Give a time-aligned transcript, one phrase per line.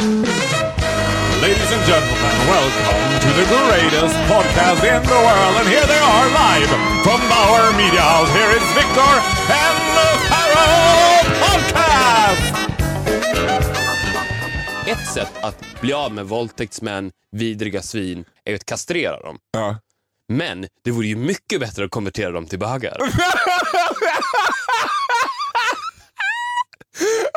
[0.00, 5.56] Ladies and gentlemen, welcome to the greatest podcast in the world.
[5.60, 6.68] And here they are live
[7.04, 8.32] from Bauer Media House.
[8.32, 9.12] Here is Victor
[9.52, 12.54] and the Pharaoh Podcast!
[14.88, 19.38] Ett sätt att bli av med våldtäktsmän, vidriga svin, är att kastrera dem.
[19.52, 19.78] Ja.
[20.28, 22.98] Men det vore ju mycket bättre att konvertera dem till bögar.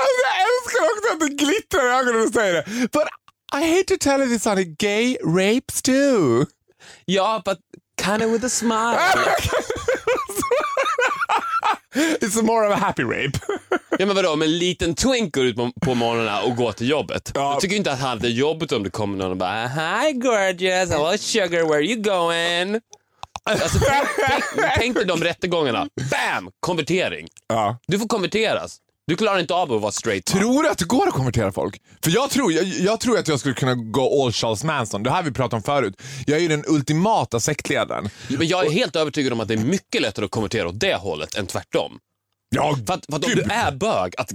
[0.01, 2.63] Alltså, jag älskar också att det glittrar i ögonen när du säger det.
[2.91, 3.07] But
[3.55, 6.45] I hate to tell you this honey, gay rapes too.
[7.05, 7.57] ja, but
[8.01, 8.97] kind of with a smile.
[11.95, 13.39] It's more of a happy rape.
[13.99, 17.31] Ja men vadå, om en liten twink går ut på, morgonen och går till jobbet.
[17.35, 17.51] Ja.
[17.51, 20.89] Jag tycker inte att han hade jobbet om det kommer någon och bara Hi gorgeous,
[20.89, 22.81] hello sugar, where are you going?
[23.43, 25.87] Alltså, tänk, tänk, tänk dig de rättegångarna.
[26.11, 26.51] Bam!
[26.59, 27.27] Konvertering.
[27.47, 27.77] Ja.
[27.87, 28.77] Du får konverteras.
[29.07, 30.25] Du klarar inte av att vara straight.
[30.25, 31.81] Tror du att det går att konvertera folk?
[32.03, 35.03] För jag tror, jag, jag tror att jag skulle kunna gå all Charles Manson.
[35.03, 36.01] Det här vi pratat om förut.
[36.27, 38.09] Jag är ju den ultimata sektledaren.
[38.27, 40.95] Men jag är helt övertygad om att det är mycket lättare att konvertera åt det
[40.95, 41.99] hållet än tvärtom.
[42.55, 44.31] Ja, För att, för att om du är bög, att,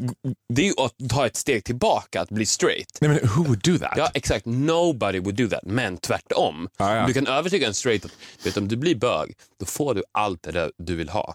[0.55, 2.99] det är ju att ta ett steg tillbaka, att bli straight.
[3.01, 3.95] Nej men who would do that?
[3.97, 4.47] Ja, exakt.
[4.47, 5.61] Nobody would do that.
[5.63, 6.69] Men tvärtom.
[6.79, 7.07] Ja, ja.
[7.07, 8.13] Du kan övertyga en straight att
[8.47, 11.35] vet, om du blir bög, då får du allt det där du vill ha.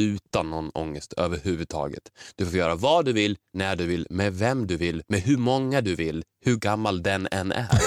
[0.00, 2.02] Utan någon ångest överhuvudtaget.
[2.36, 5.36] Du får göra vad du vill, när du vill, med vem du vill, med hur
[5.36, 7.66] många du vill, hur gammal den än är.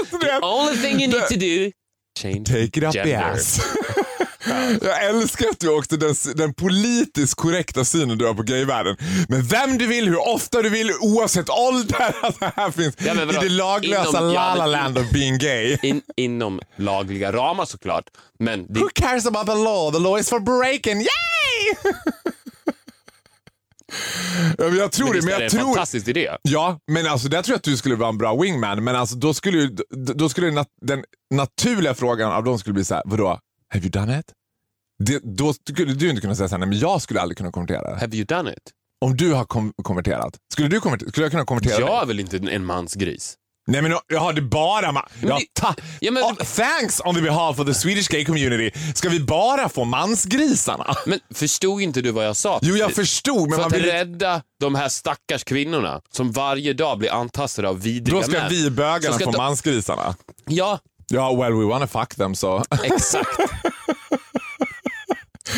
[0.00, 1.70] Alltså, det- Only thing you need to do,
[2.20, 3.60] change Take it up the ass.
[4.82, 8.96] Jag älskar att du också den, den politiskt korrekta synen du har på gayvärlden.
[9.28, 12.14] Men vem du vill, hur ofta du vill, oavsett ålder.
[12.22, 15.10] Alltså, här finns Ja, men i det laglösa Inom- ja, la la men- land of
[15.10, 15.78] being gay.
[15.82, 18.04] In, inom lagliga ramar såklart.
[18.38, 19.92] Men det, Who cares about the law?
[19.92, 20.96] The law is for breaking.
[21.00, 21.08] Yay!
[24.58, 25.74] ja, men jag tror det, visst men är det jag en tror...
[25.74, 26.30] fantastisk idé?
[26.42, 28.84] Ja, men alltså där tror jag att du skulle vara en bra wingman.
[28.84, 29.76] Men alltså då skulle, ju,
[30.14, 33.38] då skulle nat den naturliga frågan av dem skulle bli så här, vadå?
[33.72, 34.26] Have you done it?
[35.06, 37.52] Det, då skulle du inte kunna säga så här, nej men jag skulle aldrig kunna
[37.52, 37.98] konvertera.
[37.98, 38.58] Have you done it?
[39.04, 42.20] Om du har kom konverterat, skulle, du konvertera, skulle jag kunna konvertera Jag är väl
[42.20, 43.34] inte en mans gris?
[43.66, 47.20] Nej men jag har det bara ma- ja, ta Ja, men- oh, Thanks on the
[47.20, 48.70] behalf of the Swedish gay community.
[48.94, 50.94] Ska vi bara få mansgrisarna?
[51.06, 52.58] Men förstod inte du vad jag sa?
[52.62, 56.72] Jo jag förstod men För man att vill, rädda de här stackars kvinnorna som varje
[56.72, 58.48] dag blir antastade av vidriga då ska män.
[58.50, 60.14] vi bögarna få de- mansgrisarna.
[60.46, 60.78] Ja,
[61.08, 62.64] Ja, well we wanna fuck them så.
[62.84, 63.28] exakt.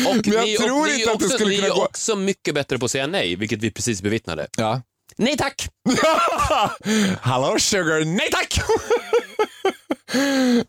[0.07, 1.67] Och Men jag ni är- tror ni är inte att det också, skulle ni kunna
[1.67, 4.47] är gå- också mycket bättre på att säga nej, vilket vi precis bevittnade.
[4.57, 4.81] ja.
[5.19, 5.67] Nej tack!
[7.21, 8.59] Hallå sugar, nej tack!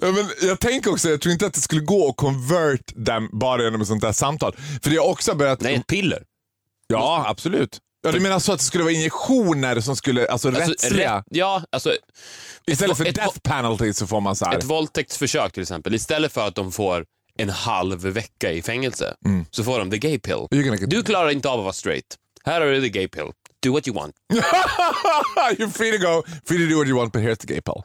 [0.00, 3.28] ja, men jag tänker också, jag tror inte att det skulle gå att convert dem
[3.33, 4.56] bara genom ett sånt där samtal.
[4.83, 5.60] För det har också börjat...
[5.60, 6.22] Nej, ett piller.
[6.87, 7.78] Ja, absolut.
[8.03, 11.16] Ja, du menar så att det skulle vara injektioner som skulle, alltså, Alltså, rättsliga?
[11.19, 11.95] rätt- ja, alltså
[12.66, 14.59] Istället för ett- death penalty så får man så här.
[14.59, 15.95] ett våldtäktsförsök till exempel.
[15.95, 17.05] Istället för att de får
[17.38, 19.15] en halv vecka i fängelse
[19.50, 20.47] så får de the gay pill.
[20.50, 22.16] Get- Du klarar inte av att vara straight.
[22.44, 23.31] Här har du the gay pill.
[23.62, 24.15] Do what you want.
[25.59, 27.82] You're free to go, free to do what you want but here's the gay pill.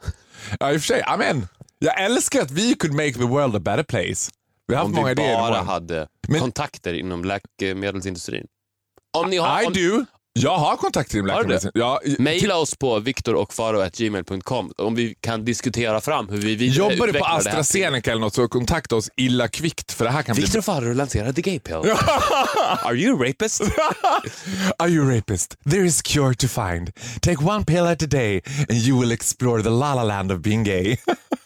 [0.60, 1.48] Ja, i och för sig, amen.
[1.78, 4.30] Jag älskar att vi could make the world a better place.
[4.68, 5.34] Vi har haft Om många vi idéer.
[5.36, 5.66] bara imorgon.
[5.66, 8.46] hade Men- kontakter inom läkemedelsindustrin.
[9.16, 10.04] Om ni har, I om, do.
[10.40, 11.72] Jag har i Har du läkemedelsindustrin.
[11.74, 17.24] Ja, Maila oss på viktorochfaro.gmail.com om vi kan diskutera fram hur vi Jobbar du på.
[17.24, 20.42] AstraZeneca eller något så kontakta oss illa kvickt för det här kan bli...
[20.42, 21.74] Viktor och Faro lanserar the gay pill.
[22.84, 23.62] Are you a rapist?
[24.78, 25.56] Are you a rapist?
[25.70, 26.90] There is cure to find.
[27.20, 30.40] Take one pill at a day and you will explore the la la land of
[30.40, 30.98] being gay.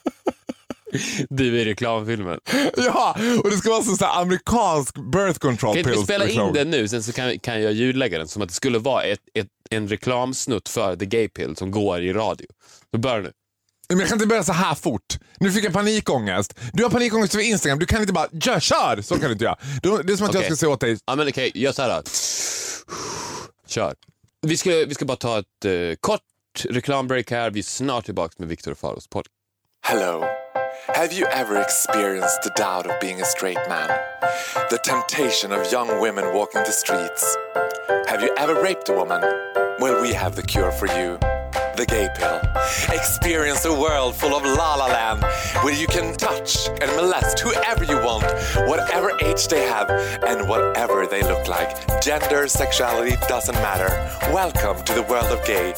[1.29, 2.41] Du i reklamfilmen.
[2.77, 6.05] ja, och det ska vara sån här amerikansk birth control Kan inte vi pills.
[6.07, 8.79] spela in den nu, sen så kan, kan jag ljudlägga den som att det skulle
[8.79, 12.47] vara ett, ett, en reklamsnutt för the gay pill som går i radio.
[12.91, 13.33] Så börjar nu.
[13.89, 15.19] Men jag kan inte börja så här fort.
[15.41, 16.55] Nu fick jag panikångest.
[16.73, 17.79] Du har panikångest över Instagram.
[17.79, 19.03] Du kan inte bara "Kör, kör!
[19.03, 19.57] Så kan du inte göra.
[19.83, 20.51] Du- Det är som att jag Okej.
[20.51, 20.99] ska säga åt dig.
[21.07, 21.89] Ja men okej, gör så här.
[21.97, 22.03] då.
[23.67, 23.95] Kör.
[24.47, 26.21] Vi ska, vi ska bara ta ett eh, kort
[26.69, 27.51] reklambreak här.
[27.51, 29.27] Vi är snart tillbaka med Viktor och Faros podd.
[29.87, 30.25] Hello.
[30.95, 33.89] Have you ever experienced the doubt of being a straight man?
[34.71, 37.37] The temptation of young women walking the streets?
[38.09, 39.21] Have you ever raped a woman?
[39.79, 41.19] Well, we have the cure for you.
[41.77, 42.41] The gay pill.
[42.93, 45.23] Experience a world full of la la land
[45.63, 48.25] where you can touch and molest whoever you want,
[48.69, 49.91] whatever age they have,
[50.27, 52.01] and whatever they look like.
[52.01, 53.91] Gender, sexuality doesn't matter.
[54.33, 55.75] Welcome to the world of gay.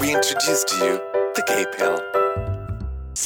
[0.00, 0.92] We introduce to you
[1.36, 2.17] the gay pill.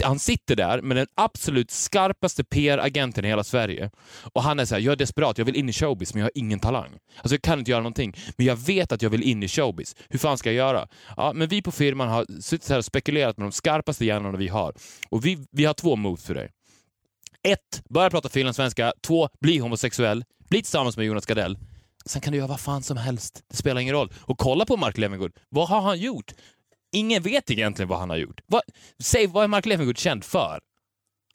[0.05, 3.91] Han sitter där med den absolut skarpaste PR-agenten i hela Sverige.
[4.33, 6.25] Och han är så här, jag är desperat, jag vill in i showbiz men jag
[6.25, 6.91] har ingen talang.
[7.17, 9.97] Alltså jag kan inte göra någonting, men jag vet att jag vill in i showbiz.
[10.09, 10.89] Hur fan ska jag göra?
[11.17, 14.49] Ja, men vi på firman har suttit här och spekulerat med de skarpaste hjärnorna vi
[14.49, 14.75] har.
[15.09, 16.50] Och vi, vi har två moves för dig.
[17.49, 18.93] Ett, börja prata finlandssvenska.
[19.06, 20.25] Två, bli homosexuell.
[20.49, 21.59] Bli tillsammans med Jonas Gardell.
[22.06, 23.44] Sen kan du göra vad fan som helst.
[23.50, 24.12] Det spelar ingen roll.
[24.21, 25.33] Och kolla på Mark Levengood.
[25.49, 26.33] Vad har han gjort?
[26.93, 28.41] Ingen vet egentligen vad han har gjort.
[28.47, 28.62] Vad,
[29.03, 30.61] säg, vad är Mark Levengood känd för?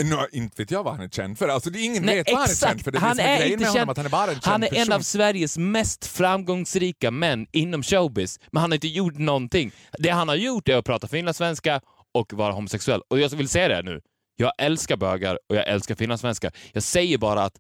[0.04, 1.48] No, inte vet jag vad han är känd för.
[1.48, 2.92] Alltså, det är ingen Nej, vet vad han är känd för.
[2.92, 4.92] Det Han är inte med känd- att han är bara en känd Han är en
[4.92, 9.72] av Sveriges mest framgångsrika män inom showbiz, men han har inte gjort någonting.
[10.00, 11.82] Det han har gjort är att prata finlandssvenska
[12.14, 13.02] och vara homosexuell.
[13.10, 14.02] Och jag vill säga det nu.
[14.36, 16.52] Jag älskar bögar och jag älskar finlandssvenska.
[16.74, 17.54] Jag säger bara att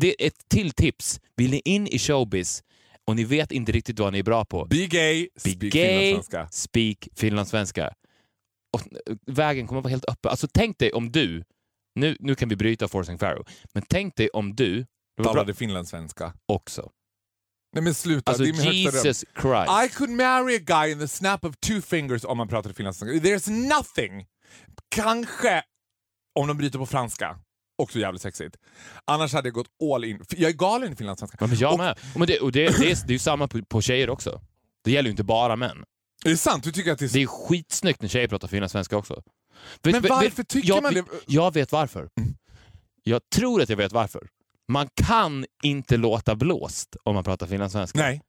[0.00, 1.20] det är ett till tips.
[1.36, 2.62] Vill ni in i showbiz
[3.08, 5.70] och ni vet inte riktigt vad ni är bra på, Be gay, Be speak gay,
[5.72, 6.48] finlandssvenska.
[6.50, 7.92] speak finlandssvenska.
[8.72, 10.30] Och eh, vägen kommer att vara helt öppen.
[10.30, 11.44] Alltså tänk dig om du,
[11.94, 14.86] nu, nu kan vi bryta Forcing Pharaoh, men tänk dig om du
[15.22, 16.34] Talade finlandssvenska.
[16.46, 16.90] också.
[17.74, 19.04] Nej men sluta, Alltså det är min högsta dröm.
[19.06, 19.70] Jesus Christ.
[19.84, 23.28] I could marry a guy in the snap of two fingers om man pratade finlandssvenska.
[23.28, 24.26] There's nothing.
[24.94, 25.62] Kanske
[26.38, 27.38] om de bryter på franska.
[27.78, 28.56] Också jävligt sexigt.
[29.04, 30.24] Annars hade jag gått all in.
[30.36, 31.36] Jag är galen i finlandssvenska.
[31.40, 31.98] Ja, men jag Och- med.
[32.16, 34.40] Men det, och det, det, är, det är ju samma på, på tjejer också.
[34.84, 35.84] Det gäller ju inte bara män.
[36.24, 36.64] Är det sant?
[36.64, 37.08] Du tycker att det är.
[37.12, 39.22] Det är skitsnyggt när tjejer pratar finlandssvenska också.
[39.82, 40.98] Men vet- varför vet- tycker jag, man det?
[41.00, 41.12] Mm.
[41.26, 42.08] Jag vet varför.
[43.02, 44.28] Jag tror att jag vet varför.
[44.68, 47.98] Man kan inte låta blåst om man pratar finlandssvenska.
[47.98, 48.22] Nej.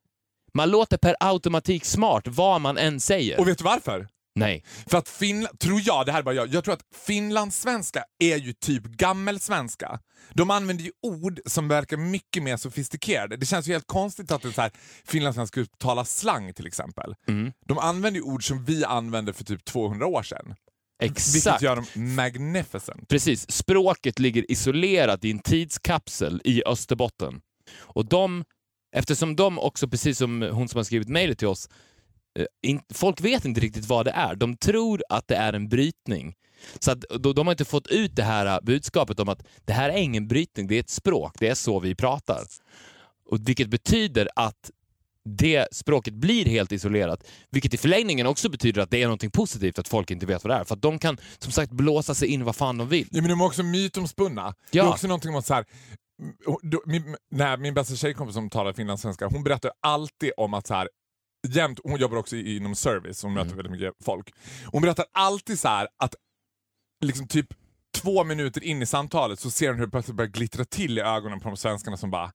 [0.53, 3.39] Man låter per automatik smart vad man än säger.
[3.39, 4.07] Och vet du varför?
[4.39, 4.63] Nej.
[4.88, 8.38] För att Finland, tror jag, det här är bara jag, jag tror att finlandssvenska är
[8.38, 10.00] ju typ gammelsvenska.
[10.33, 13.38] De använder ju ord som verkar mycket mer sofistikerade.
[13.38, 14.71] Det känns ju helt konstigt att en så här
[15.06, 17.15] finlandssvenska tala slang till exempel.
[17.27, 17.51] Mm.
[17.65, 20.56] De använder ju ord som vi använde för typ 200 år sedan.
[21.00, 21.62] Vilket Exakt.
[21.62, 21.85] gör dem
[22.15, 23.07] magnificent.
[23.07, 23.51] Precis.
[23.51, 27.42] Språket ligger isolerat i en tidskapsel i Österbotten.
[27.77, 28.44] Och de,
[28.95, 31.69] eftersom de också, precis som hon som har skrivit mejlet till oss,
[32.62, 34.36] in, folk vet inte riktigt vad det är.
[34.36, 36.36] De tror att det är en brytning.
[36.80, 39.74] Så att, de, de har inte fått ut det här eh, budskapet om att det
[39.74, 42.44] här är ingen brytning, det är ett språk, det är så vi pratar.
[43.30, 44.71] Och Vilket betyder att
[45.25, 49.80] det språket blir helt isolerat, vilket i förlängningen också betyder att det är något positivt
[49.80, 50.63] att folk inte vet vad det är.
[50.63, 53.07] För att de kan som sagt blåsa sig in vad fan de vill.
[53.12, 54.56] Ja, men de är också mytomspunna.
[54.71, 54.83] Det Ja.
[54.85, 55.65] är också någonting om att så här,
[56.62, 60.74] då- min, nej, min bästa tjejkompis som talar finlandssvenska, hon berättar alltid om att så
[60.74, 60.89] här,
[61.47, 63.44] jämt, hon jobbar också inom service, hon Mm.
[63.44, 64.33] möter väldigt mycket folk.
[64.65, 66.15] Hon berättar alltid så här att
[67.01, 67.47] liksom typ
[67.94, 71.01] två minuter in i samtalet så ser hon hur det plötsligt börjar glittra till i
[71.01, 72.31] ögonen på de svenskarna som bara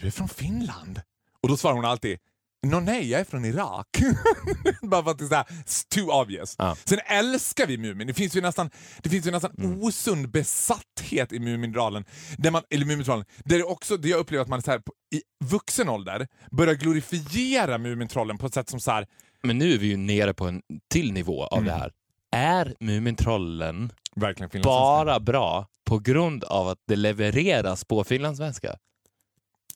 [0.00, 1.00] Du är från Finland?
[1.42, 2.18] Och då svarar hon alltid
[2.62, 3.86] Nå nej, jag är från Irak.
[4.82, 5.46] Bara för att det är så här,
[5.94, 6.54] too obvious.
[6.58, 6.76] Ja.
[6.84, 8.06] Sen älskar vi Mumin.
[8.06, 8.70] Det finns ju nästan,
[9.02, 9.82] det finns ju nästan Mm.
[9.82, 12.04] osund besatthet i Mumindralen.
[12.38, 13.24] Där man, eller Mumintrollen.
[13.44, 14.80] Där det också, det jag upplever att man är så här,
[15.14, 19.06] i vuxen ålder börjar glorifiera Mumintrollen på ett sätt som så här,
[19.42, 21.64] Men nu är vi ju nere på en till nivå av Mm.
[21.72, 21.92] det här.
[22.32, 23.92] Är Mumintrollen
[24.62, 28.76] bara bra på grund av att det levereras på finlandssvenska?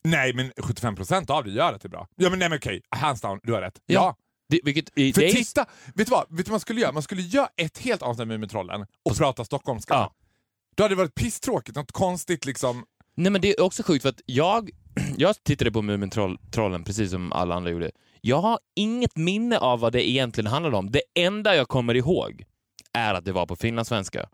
[0.03, 2.07] Nej, men 75% av det gör att det är bra.
[2.15, 3.79] Ja men nej men okej, hands down, du har rätt.
[3.85, 3.93] Ja.
[3.93, 4.15] Ja.
[4.49, 5.65] Det, vilket, i- För det är titta,
[5.95, 6.25] vet du vad?
[6.29, 6.91] Vet du vad man skulle göra?
[6.91, 9.93] Man skulle göra ett helt avsnitt med Mumintrollen och prata stockholmska.
[9.93, 10.13] Ja.
[10.75, 12.85] Då hade det varit pisstråkigt, något konstigt liksom.
[13.15, 14.69] Nej men det är också sjukt för att jag,
[15.17, 17.91] jag tittade på Mumintrollen precis som alla andra gjorde.
[18.21, 20.91] Jag har inget minne av vad det egentligen handlade om.
[20.91, 22.43] Det enda jag kommer ihåg
[22.93, 24.29] är att det var på finlandssvenska.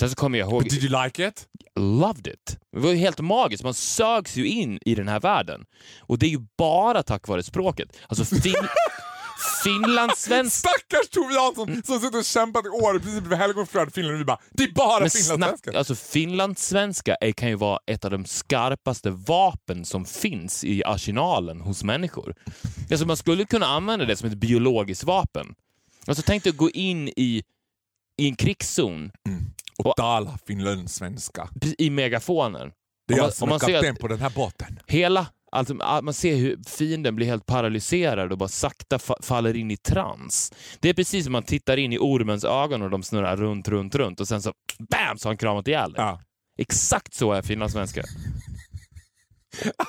[0.00, 1.46] Sen så kommer jag ihåg, But did you like it?
[1.76, 2.58] loved it.
[2.72, 3.64] Det var ju helt magiskt.
[3.64, 5.64] Man sögs ju in i den här världen.
[6.00, 7.88] Och det är ju bara tack vare språket.
[8.08, 8.54] Alltså fin
[9.64, 14.20] finlandssvenska Stackars Tove Jansson som suttit och kämpat i år princip för helgonflödet Finland och
[14.20, 15.78] vi bara det är bara Men finlandssvenska.
[15.78, 21.60] alltså finlandssvenska är, kan ju vara ett av de skarpaste vapen som finns i arsenalen
[21.60, 22.34] hos människor.
[22.90, 25.54] Alltså man skulle kunna använda det som ett biologiskt vapen.
[26.06, 27.42] Alltså tänk dig att gå in i,
[28.16, 29.10] i en krigszon
[29.84, 31.48] Och tala finlandssvenska.
[31.78, 32.72] i megafoner.
[33.08, 34.78] Det är jag som om är kapten på den här båten.
[34.86, 39.70] Hela, alltså, man ser hur fienden blir helt paralyserad och bara sakta fa- faller in
[39.70, 40.52] i trans.
[40.80, 43.94] Det är precis som man tittar in i ormens ögon och de snurrar runt, runt,
[43.94, 45.18] runt och sen så BAM!
[45.18, 45.94] så har han kramat ihjäl.
[45.96, 46.20] Ja.
[46.58, 48.02] Exakt så är finlandssvenska.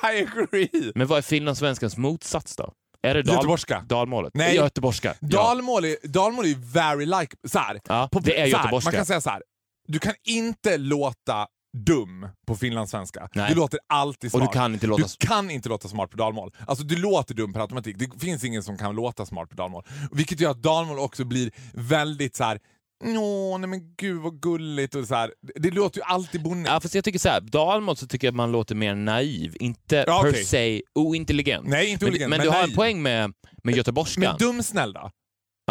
[0.02, 0.92] I agree.
[0.94, 2.72] Men vad är finlandssvenskans motsats då?
[3.02, 3.84] Är det dal- Göteborgska.
[3.88, 4.30] dalmålet?
[4.34, 4.54] Nej.
[4.56, 5.14] Göteborgska.
[5.20, 7.36] Dalmål är, dalmål är very like...
[7.48, 8.90] Så här, Ja, på, det är så här, göteborgska.
[8.90, 9.42] Man kan säga så här.
[9.88, 11.46] Du kan inte låta
[11.86, 13.28] dum på finlandssvenska.
[13.34, 13.48] Nej.
[13.50, 14.52] Du låter alltid Och smart.
[14.52, 15.02] du kan inte låta...
[15.02, 16.50] Du kan inte låta smart på dalmål.
[16.66, 17.96] Alltså du låter dum per automatik.
[17.98, 19.84] Det finns ingen som kan låta smart på dalmål.
[20.12, 22.58] Vilket gör att dalmål också blir väldigt så här.
[23.04, 25.32] Åh, nej men gud vad gulligt och så här.
[25.60, 26.68] Det, låter ju alltid bonnigt.
[26.68, 29.56] Ja, fast jag tycker så här, Dalmål så tycker jag att man låter mer naiv,
[29.60, 30.44] inte Ja, per okej.
[30.44, 31.68] se ointelligent.
[31.68, 32.76] Nej, inte men, ointelligent, men, men du har en naiv.
[32.76, 33.32] poäng med,
[33.64, 34.22] med göteborgskan.
[34.22, 35.10] Men dumsnäll då?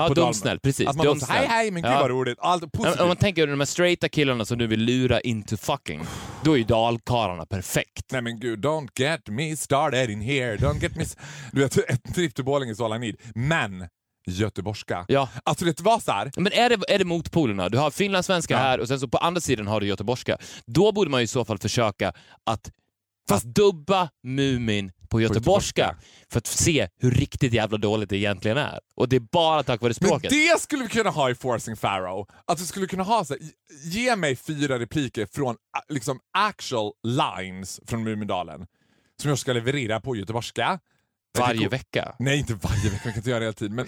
[0.02, 0.88] Ja, på dumsnäll, precis.
[0.88, 1.38] Att man dumsnäll.
[1.38, 2.00] hej hej men gud Ja.
[2.02, 2.38] vad roligt.
[2.42, 3.00] Allt Om positivt.
[3.02, 6.02] om man tänker de här straighta killarna som du vill lura into fucking,
[6.44, 8.12] då är ju dalkarlarna perfekt.
[8.12, 10.56] Nej men gud, don't get me started in here.
[10.58, 11.06] Don't get me...
[11.52, 13.16] Du vet, ett trip till Borlänge is all I need.
[13.36, 13.88] Men
[14.28, 15.06] göteborgska.
[15.08, 15.30] Ja.
[15.44, 16.32] Alltså det var så här.
[16.38, 17.70] Men är det, är det motpolerna?
[17.70, 18.60] Du har finlandssvenska Ja.
[18.60, 20.38] här och sen så på andra sidan har du göteborgska.
[20.66, 22.14] Då borde man i så fall försöka
[22.46, 22.72] att
[23.30, 26.08] Fast dubba Mumin på göteborgska göteborgska.
[26.32, 28.80] för att se hur riktigt jävla dåligt det egentligen är.
[28.96, 30.30] Och det är bara tack vare Men språket.
[30.30, 32.28] det skulle vi kunna ha i Forcing Pharaoh.
[32.46, 33.42] Att vi skulle kunna ha så här,
[33.84, 35.56] ge mig fyra repliker från
[35.90, 38.66] liksom actual lines från Mumindalen.
[39.22, 40.80] Som jag ska leverera på göteborgska.
[41.38, 42.16] Varje vecka.
[42.20, 43.02] Nej, inte varje vecka.
[43.06, 43.76] Man kan inte göra det hela tiden.
[43.76, 43.88] Men,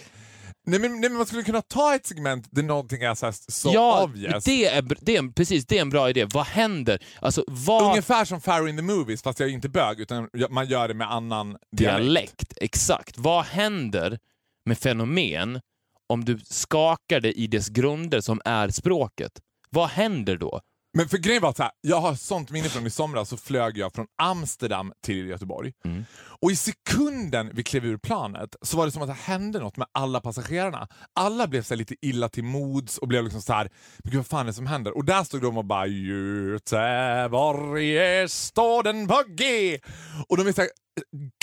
[0.66, 3.36] nej, men, nej, men man skulle kunna ta ett segment där någonting är så, här,
[3.48, 4.44] så ja, obvious.
[4.44, 6.26] det är, det är, precis, det är en bra idé.
[6.34, 7.04] Vad händer?
[7.20, 7.90] Alltså, vad...
[7.90, 10.94] Ungefär som Pharaoh in the Movies, fast jag är inte bög, utan man gör det
[10.94, 12.04] med annan dialekt.
[12.04, 12.54] dialekt.
[12.62, 13.18] Exakt.
[13.18, 14.20] Vad händer
[14.66, 15.62] med fenomen
[16.10, 19.32] om du skakar det i dess grunder som är språket?
[19.70, 20.62] Vad händer då?
[20.98, 23.78] Men för grejen var så här, jag har sånt minne från i somras så flög
[23.78, 25.74] jag från Amsterdam till Göteborg.
[25.86, 26.06] Mm.
[26.42, 29.78] Och i sekunden vi klev ur planet så var det som att det hände något
[29.78, 30.88] med alla passagerarna.
[31.16, 33.70] Alla blev så lite illa till mods och blev liksom så här,
[34.04, 34.98] men gud vad fan är det som händer?
[34.98, 39.80] Och där stod de och bara Göteborg är staden på G.
[40.28, 40.70] Och de är så här,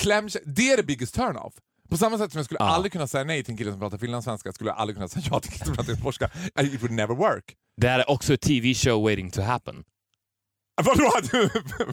[0.03, 1.53] kläm, det är the biggest turn-off.
[1.91, 2.69] På samma sätt som jag skulle Ja.
[2.69, 5.25] aldrig kunna säga nej till en kille som pratar finlandssvenska skulle jag aldrig kunna säga
[5.31, 6.31] ja till en kille som pratar göteborgska.
[6.61, 7.55] It would never work.
[7.81, 9.85] Det här är också ett TV-show waiting to happen.
[10.83, 11.11] Vadå?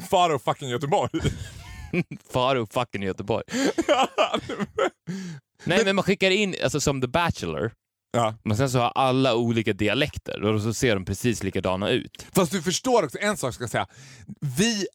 [0.09, 1.09] Faro fucking Göteborg?
[2.33, 3.43] Faro fucking Göteborg.
[5.63, 7.71] Nej, men man skickar in, alltså som The Bachelor,
[8.11, 8.35] ja.
[8.43, 12.27] men sen så har alla olika dialekter och så ser de precis likadana ut.
[12.35, 13.87] Fast du förstår också, en sak ska jag säga.
[14.57, 14.87] Vi,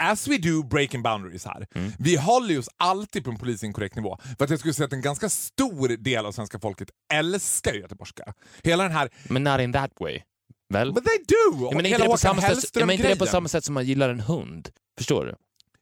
[0.00, 1.66] as we do breaking boundaries här,
[1.98, 4.18] vi håller oss alltid på en polisinkorrekt nivå.
[4.38, 8.34] För att jag skulle säga att en ganska stor del av svenska folket älskar göteborgska.
[8.62, 10.20] Hela den här, Men not in that way.
[10.68, 10.92] Väl?
[10.92, 11.64] but they do!
[11.64, 13.26] Ja, men inte Hela det, på Håkan sätt, ja, men inte det på Hellström-grejen.
[13.26, 14.68] samma sätt som man gillar en hund.
[14.98, 15.34] Förstår du?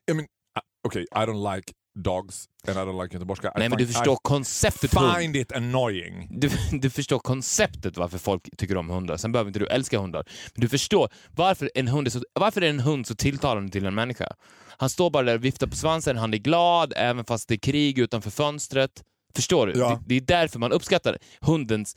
[0.04, 0.24] Ja, men,
[0.58, 3.48] ah, Okej, I don't like dogs and I don't like göteborgska.
[3.48, 5.16] I Nej, men du förstår I konceptet hund.
[5.16, 6.28] find it annoying.
[6.40, 9.16] Du, du förstår konceptet varför folk tycker om hundar.
[9.16, 10.24] Sen behöver inte du älska hundar.
[10.54, 13.86] Men du förstår varför en hund är så, varför är en hund så tilltalande till
[13.86, 14.32] en människa.
[14.76, 17.58] Han står bara där och viftar på svansen, han är glad även fast det är
[17.58, 19.02] krig utanför fönstret.
[19.34, 19.78] Förstår du?
[19.78, 19.88] Ja.
[19.88, 21.96] Det, det är därför man uppskattar hundens,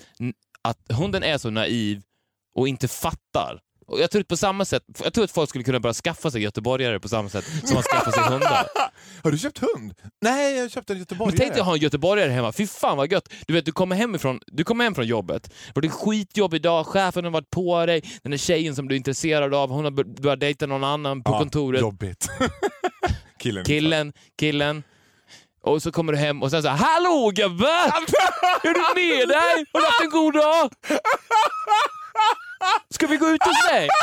[0.61, 2.01] att hunden är så naiv
[2.55, 3.59] och inte fattar.
[3.87, 6.31] Och jag tror att på samma sätt, jag tror att folk skulle kunna börja skaffa
[6.31, 8.67] sig göteborgare på samma sätt som man skaffar sig hundar.
[9.23, 9.93] Har du köpt hund?
[10.21, 11.31] Nej, jag köpte en göteborgare.
[11.31, 12.51] Men tänk dig att ha en göteborgare hemma.
[12.51, 13.29] Fy fan vad gött!
[13.47, 15.43] Du vet, du kommer hem, ifrån, du kommer hem från jobbet.
[15.43, 18.95] Det var en skitjobb idag, chefen har varit på dig, den där tjejen som du
[18.95, 21.81] är intresserad av, hon har bör- börjat dejta någon annan på Ja, kontoret.
[21.81, 22.27] Jobbigt.
[23.39, 23.65] Killen.
[23.65, 24.83] Killen, killen.
[25.63, 27.65] Och så kommer du hem och sen så här, Hallå gubbe!
[28.63, 29.65] Är du med dig?
[29.73, 30.69] Har du haft en god dag?
[32.93, 33.89] Ska vi gå ut hos dig?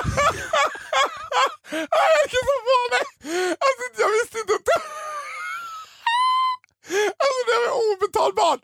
[1.71, 3.03] Jag kan få på mig!
[3.51, 4.81] Alltså, jag visste inte att det...
[6.95, 8.61] Alltså det var obetalbart!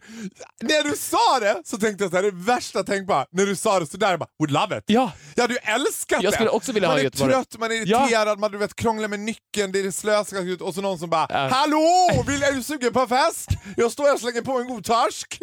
[0.62, 3.26] När du sa det så tänkte jag så här, det värsta tänkbara.
[3.30, 4.85] När du sa det sådär, jag bara would love it.
[4.87, 5.12] Ja.
[5.35, 6.37] Jag hade ju älskat Jag det.
[6.37, 7.33] skulle också vilja man ha är Göteborg.
[7.33, 10.75] trött, man är irriterad, man du vet, krånglar med nyckeln, det är slösigt ut och
[10.75, 11.49] så någon som bara Ja.
[11.52, 12.25] Hallå!
[12.26, 13.49] Vill, är du sugen på en fest?
[13.76, 15.38] Jag står här och slänger på en god torsk.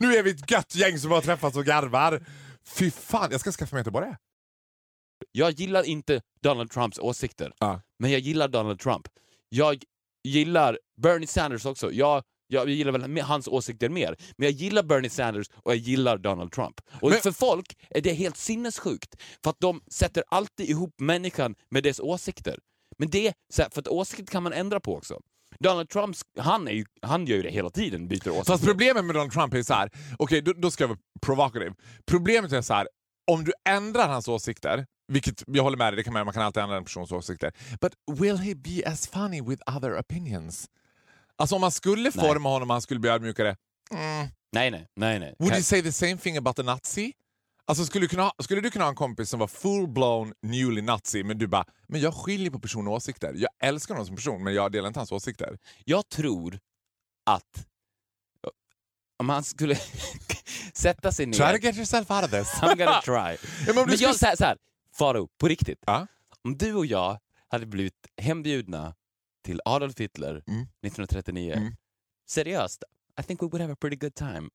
[0.00, 2.20] Nu är vi ett gött gäng som har träffats och garvar.
[2.74, 4.16] Fy fan, jag ska skaffa mig göteborgare.
[5.32, 7.80] Jag gillar inte Donald Trumps åsikter, Ja.
[7.98, 9.08] men jag gillar Donald Trump.
[9.48, 9.82] Jag
[10.24, 11.92] gillar Bernie Sanders också.
[11.92, 16.18] Jag, jag gillar väl hans åsikter mer, men jag gillar Bernie Sanders och jag gillar
[16.18, 16.80] Donald Trump.
[17.00, 21.54] Och Men- för folk är det helt sinnessjukt, för att de sätter alltid ihop människan
[21.70, 22.58] med dess åsikter.
[22.98, 25.20] Men det, för att åsikter kan man ändra på också.
[25.64, 28.52] Donald Trump, han, är ju, han gör ju det hela tiden, byter åsikter.
[28.52, 29.90] Fast problemet med Donald Trump är så här.
[30.18, 31.74] okej då, då ska jag vara provocative.
[32.06, 32.88] Problemet är så här.
[33.30, 36.42] om du ändrar hans åsikter, vilket jag håller med dig, det kan man, man kan
[36.42, 37.52] alltid ändra en persons åsikter.
[37.80, 40.66] But will he be as funny with other opinions?
[41.36, 42.28] Alltså om man skulle Nej.
[42.28, 43.56] forma honom och han skulle bli ödmjukare,
[43.94, 45.18] mm, Nej, nej, nej.
[45.18, 45.34] nej.
[45.38, 47.12] would you say the same thing about a nazi?
[47.64, 51.24] Alltså skulle du, kunna skulle du kunna ha en kompis som var full-blown newly nazi
[51.24, 53.34] men du bara, men jag skiljer på person och åsikter.
[53.36, 55.58] Jag älskar honom som person men jag delar inte hans åsikter.
[55.84, 56.58] Jag tror
[57.26, 57.66] att
[59.18, 59.76] om han skulle
[60.72, 61.32] sätta sig ner...
[61.50, 62.52] Try to get yourself out of this.
[62.54, 63.14] I'm gonna try.
[63.14, 63.36] Ja,
[63.66, 64.56] men Men skulle- jag säger så här,
[64.98, 65.78] Faro, på riktigt.
[65.86, 66.06] Ja.
[66.44, 68.94] Om du och jag hade blivit hembjudna
[69.44, 70.62] till Adolf Hitler Mm.
[70.62, 71.72] 1939, Mm.
[72.28, 72.84] seriöst,
[73.20, 74.48] I think we would have a pretty good time.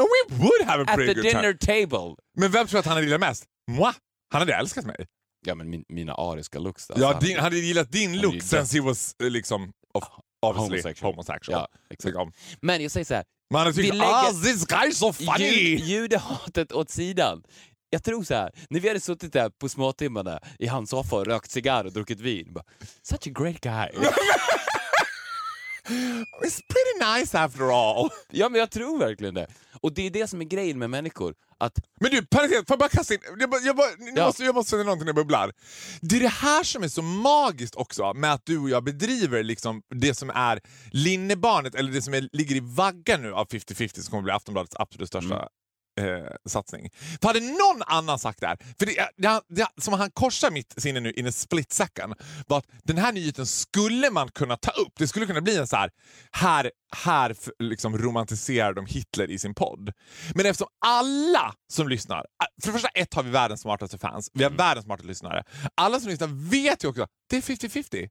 [0.00, 1.86] And we would have a At pretty the good dinner time.
[1.86, 2.14] table.
[2.38, 3.44] Men vem tror att han hade gillat mest?
[3.70, 3.92] Moi!
[4.32, 5.06] Han hade älskat mig.
[5.46, 6.86] Ja, men min, mina ariska looks.
[6.86, 10.04] Där, Ja, din, han- hade gillat din look since he was eh, liksom of,
[10.46, 11.12] obviously Homosexual.
[11.12, 11.58] homosexual.
[11.60, 12.04] Ja, exakt.
[12.04, 12.32] Liksom.
[12.62, 15.44] Men jag säger så här, Men han hade tyckt ah, this guy is so funny!
[15.48, 17.42] Jud, judehatet åt sidan.
[17.90, 21.26] Jag tror så här, när vi hade suttit där på småtimmarna i hans soffa och
[21.26, 22.52] rökt cigarr och druckit vin.
[22.52, 22.64] Bara,
[23.02, 23.88] Such a great guy.
[26.44, 28.10] It's pretty nice after all.
[28.30, 29.46] ja, men jag tror verkligen det.
[29.86, 31.34] Och det är det som är grejen med människor.
[31.58, 33.20] Att Men du, parentes, får jag bara kasta in...
[33.38, 34.26] Jag, bara, jag, bara, Ja.
[34.26, 35.52] måste, jag måste säga någonting när jag bubblar.
[36.00, 39.42] Det är det här som är så magiskt också med att du och jag bedriver
[39.42, 44.00] liksom det som är linnebarnet, eller det som är, ligger i vaggan nu av 50-50
[44.00, 45.48] som kommer bli Aftonbladets absolut största
[45.96, 46.90] eh, satsning.
[47.20, 50.74] För hade någon annan sagt det här, för det, det, det, som han korsar mitt
[50.76, 52.14] sinne nu in a split second,
[52.46, 54.92] var att den här nyheten skulle man kunna ta upp.
[54.98, 55.90] Det skulle kunna bli en så här,
[56.32, 59.92] här, här liksom romantiserar de Hitler i sin podd.
[60.34, 64.30] Men eftersom alla som lyssnar, äh, för det första ett har vi världens smartaste fans,
[64.34, 65.44] vi har världens smartaste lyssnare.
[65.74, 68.08] Alla som lyssnar vet ju också att det är 50-50.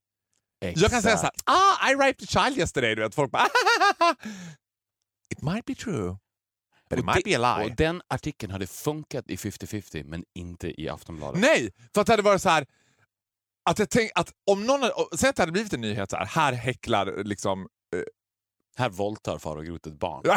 [0.59, 2.95] Jag kan säga så här, ah, I raped a child yesterday.
[2.95, 3.47] Du vet, folk bara,
[5.29, 6.17] it might be true.
[6.89, 7.65] But it might be a lie.
[7.65, 11.41] Och den artikeln hade funkat i 50-50 men inte i Aftonbladet.
[11.41, 12.65] Nej, för att det hade varit så här
[13.69, 16.25] att jag tänk, att om någon säg att det hade blivit en nyhet så här,
[16.25, 17.67] här häcklar liksom...
[18.77, 20.23] Här våldtar far och Groth ett barn.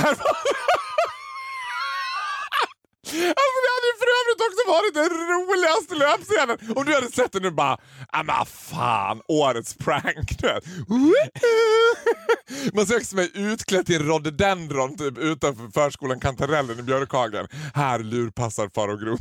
[3.13, 3.59] Alltså
[4.49, 7.51] också varit den roligaste löpscenen om du hade sett den nu.
[7.51, 7.79] bara
[8.09, 10.31] ah, men fan, årets prank.
[12.73, 17.47] Man ser också mig utklädd till rhododendron typ, utanför förskolan Kantarellen i Björkhagen.
[17.75, 19.19] Här lurpassar far och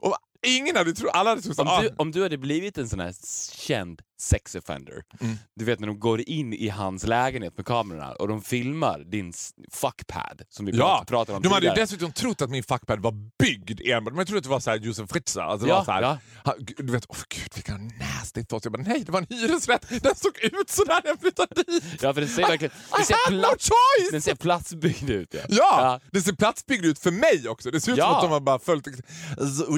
[0.00, 0.16] Och
[0.46, 3.00] Ingen hade trott, alla hade trott Om ah, du, om du hade blivit en sån
[3.00, 3.14] här
[3.56, 5.36] känd sex offender, Mm.
[5.56, 9.32] du vet när de går in i hans lägenhet med kamerorna och de filmar din
[9.72, 11.84] fuckpad som vi Ja, prat, pratade om de hade ju tidigare.
[11.86, 14.16] dessutom trott att min fuckpad var byggd enbart.
[14.16, 15.40] De trodde att det var så här Josef Fritzl.
[15.40, 16.02] Alltså Ja, var så här,
[16.44, 16.54] ja.
[16.78, 18.64] du vet, oh, gud vilka nasty thoughts.
[18.64, 19.86] Jag bara, nej det var en hyresrätt.
[20.02, 21.84] Den såg ut sådär när jag flyttade dit.
[22.02, 22.72] Ja, för det ser verkligen...
[22.96, 24.10] Det I ser, had no choice!
[24.12, 25.34] den ser platsbyggd ut.
[25.34, 25.40] Ja.
[25.48, 27.70] Ja, det ser platsbyggd ut för mig också.
[27.70, 28.06] Det ser ut Ja.
[28.06, 28.86] som att de har bara följt...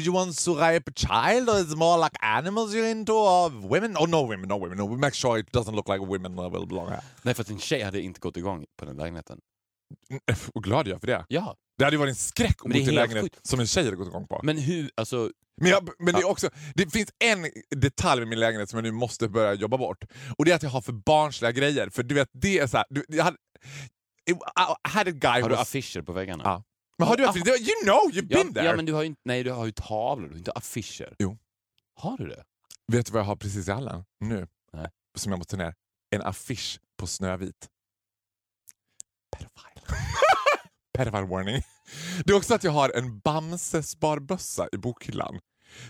[0.03, 3.51] You want to rape a child or is it more like animals you're into or
[3.51, 3.97] women?
[3.99, 4.79] Oh no women, no women.
[4.79, 7.03] No, we make sure it doesn't look like women that will belong here.
[7.23, 9.39] Nej, för att en tjej hade inte gått igång på den lägenheten.
[10.55, 11.25] Och glad jag för det.
[11.29, 13.47] Ja, Det hade ju varit en skräck det bo till en lägenhet sjukt.
[13.47, 14.41] som en tjej hade gått igång på.
[14.43, 14.91] men hur...
[14.95, 18.77] Alltså, Men, jag, men det, är också, det finns en detalj med min lägenhet som
[18.77, 20.05] jag nu måste börja jobba bort.
[20.39, 21.89] Och det är att jag har för barnsliga grejer.
[21.91, 23.37] För du vet, det är så här, du, jag hade,
[24.31, 24.35] I
[24.89, 26.43] had a guy har du was, affischer på väggarna?
[26.45, 26.63] Ja.
[26.99, 27.49] Men har du affischer?
[27.61, 28.67] You know, you've Ja, been there!
[28.67, 31.17] ja, men du har ju nej, du har ju tavlor, du har inte affischer.
[31.19, 31.39] Jo.
[31.95, 32.45] Har du det?
[32.93, 34.49] Vet du vad jag har precis i hallen nu?
[34.73, 34.89] Nej.
[35.19, 35.75] Som jag måste ner.
[36.11, 37.69] En affisch på Snövit.
[39.37, 39.99] Pedofile.
[40.99, 41.63] Pedophile warning.
[42.25, 45.39] Det är också att jag har en Bamse-sparbössa i bokhyllan.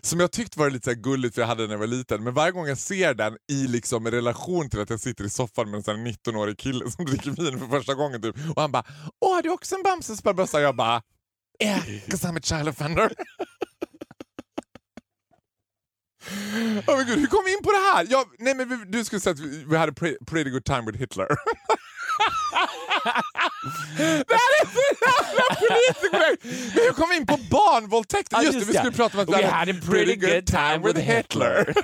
[0.00, 1.86] Som jag tyckte var lite så här gulligt för jag hade den när jag var
[1.86, 2.24] liten.
[2.24, 5.70] Men varje gång jag ser den i liksom relation till att jag sitter i soffan
[5.70, 8.22] med en sån här 19-årig kille som dricker vin för första gången.
[8.22, 8.84] Typ, och han bara
[9.20, 11.02] “Åh, har du också en bamsesparbössa?” Jag bara
[11.62, 13.12] “Yeah, 'cause I'm a child offender”.
[16.86, 18.06] Oh my God, hur kom vi in på det här?
[18.10, 20.82] Jag, nej, men vi, du skulle säga att vi, hade a pre- pretty good time
[20.86, 21.26] with Hitler.
[24.26, 26.44] det här är så jävla politiskt korrekt!
[26.74, 28.36] Men hur kom vi in på barnvåldtäkter?
[28.42, 31.00] Just, just det, vi skulle prata om att We had a pretty good time with
[31.00, 31.74] Hitler.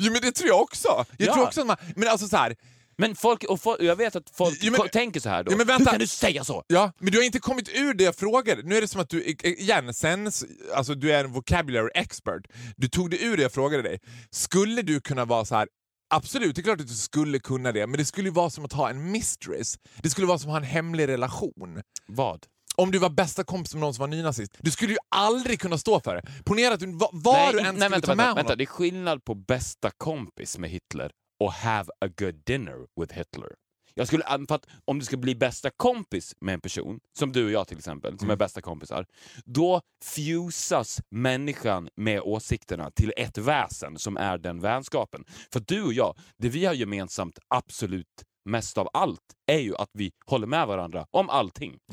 [0.00, 1.04] jo men det tror jag också.
[1.18, 1.34] Jag Ja.
[1.34, 2.56] tror också att man, men alltså så här,
[2.98, 5.52] Men folk, och folk, jag vet att folk Jo, men- tänker så här då.
[5.52, 5.84] Jo, men vänta.
[5.84, 6.64] Hur kan du säga så?
[6.66, 8.62] Ja, men du har inte kommit ur det jag frågade.
[8.62, 10.30] Nu är det som att du, igen, sen,
[10.74, 12.42] alltså du är en vocabulary expert.
[12.76, 13.98] Du tog det ur det jag frågade dig.
[14.30, 15.68] Skulle du kunna vara så här
[16.08, 18.64] Absolut, det är klart att du skulle kunna det, men det skulle ju vara som
[18.64, 19.78] att ha en mistress.
[19.96, 21.82] Det skulle vara som att ha en hemlig relation.
[22.06, 22.46] Vad?
[22.76, 24.56] Om du var bästa kompis med någon som var nynazist.
[24.58, 26.22] Du skulle ju aldrig kunna stå för det.
[26.44, 28.36] Ponera att du, var, var nej, du än nej, skulle vänta, ta med vänta, honom.
[28.36, 33.14] vänta, det är skillnad på bästa kompis med Hitler och have a good dinner with
[33.14, 33.48] Hitler.
[33.96, 37.44] Jag skulle, för att om du ska bli bästa kompis med en person, som du
[37.44, 39.06] och jag till exempel, som är bästa kompisar,
[39.44, 45.24] då fusas människan med åsikterna till ett väsen som är den vänskapen.
[45.52, 49.90] För du och jag, det vi har gemensamt absolut mest av allt är ju att
[49.92, 51.78] vi håller med varandra om allting.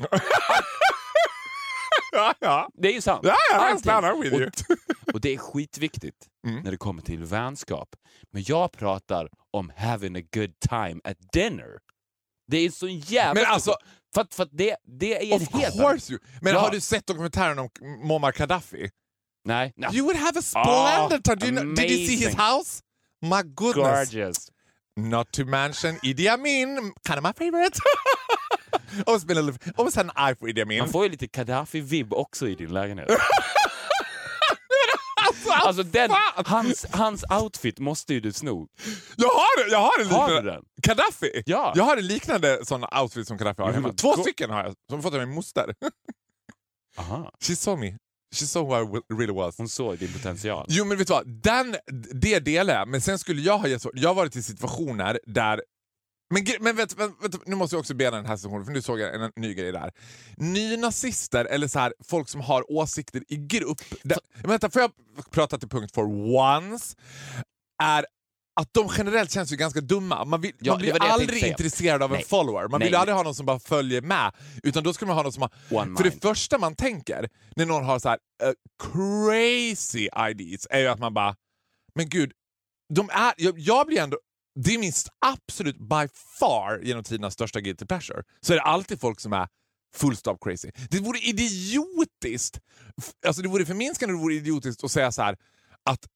[2.12, 2.68] ja, ja.
[2.74, 3.20] Det är ju sant.
[3.24, 3.36] Ja,
[3.84, 4.50] ja, you.
[5.12, 6.62] Och det är skitviktigt Mm.
[6.62, 7.88] när det kommer till vänskap.
[8.30, 11.78] Men jag pratar om having a good time at dinner.
[12.52, 13.42] Det är så jävla...
[13.42, 13.74] Men alltså-
[14.14, 16.20] för, att, för att det, det är en Of helt course you.
[16.40, 16.60] Men Ja.
[16.60, 17.68] har du sett dokumentären om
[18.04, 18.90] Muammar Gaddafi?
[19.44, 19.72] Nej.
[19.76, 19.96] nej.
[19.96, 21.36] You would have a splendid time.
[21.36, 22.82] Do you know, did you see his house?
[23.22, 24.10] My goodness.
[24.12, 24.48] Gorgeous.
[24.96, 27.78] Not to mention Idi Amin, kind of my favorite.
[29.06, 29.52] Och spela.
[29.76, 30.78] Och sen arg på Idi Amin.
[30.78, 33.08] Man får ju lite Gaddafi-vibb också i din lägenhet.
[35.50, 38.68] Alltså den, hans, hans outfit måste ju du sno.
[39.16, 40.50] Jag har, jag har en Har liknande...
[40.50, 40.62] du den?
[40.82, 41.42] Gaddafi?
[41.46, 41.72] Ja.
[41.76, 43.88] Jag har en liknande sån outfit som Gaddafi har hemma.
[43.88, 43.96] Mm.
[43.96, 45.74] Två stycken har jag, som fått av min moster.
[46.98, 47.30] Aha.
[47.40, 47.96] She saw me.
[48.34, 49.58] She saw who I really was.
[49.58, 50.66] Hon såg din potential.
[50.68, 51.76] Jo men vet du vad, Den,
[52.12, 53.86] det delar jag, men sen skulle jag ha gett.
[53.94, 55.62] Jag har varit i situationer där
[56.32, 59.00] men, men vet, vet, nu måste jag också bena den här situationen, för nu såg
[59.00, 59.92] jag en, en ny grej där.
[60.36, 63.78] Nynazister, eller så här, folk som har åsikter i grupp.
[64.02, 64.90] Där, men vänta, får jag
[65.30, 66.04] prata till punkt for
[66.36, 66.96] once?
[67.82, 68.06] Är
[68.60, 70.24] att de generellt känns ju ganska dumma.
[70.24, 72.24] Man, vill, Ja, man blir aldrig intresserad av en Nej.
[72.24, 72.68] follower.
[72.68, 72.88] Man Nej.
[72.88, 74.32] vill aldrig ha någon som bara följer med.
[74.62, 75.50] Utan då ska man ha någon som har...
[75.70, 76.14] One för mind.
[76.14, 78.52] det första man tänker när någon har så här eh,
[78.92, 81.36] crazy ideas är ju att man bara,
[81.94, 82.32] men gud,
[82.94, 84.18] de är, jag, jag blir ändå,
[84.54, 84.92] det är min
[85.26, 86.08] absolut by
[86.40, 88.22] far genom tiderna största guilty pleasure.
[88.40, 89.48] Så är det alltid folk som är
[89.94, 90.70] full stop crazy.
[90.90, 92.60] Det vore idiotiskt,
[93.26, 95.36] alltså det vore förminskande, det vore idiotiskt att säga så här
[95.90, 96.06] att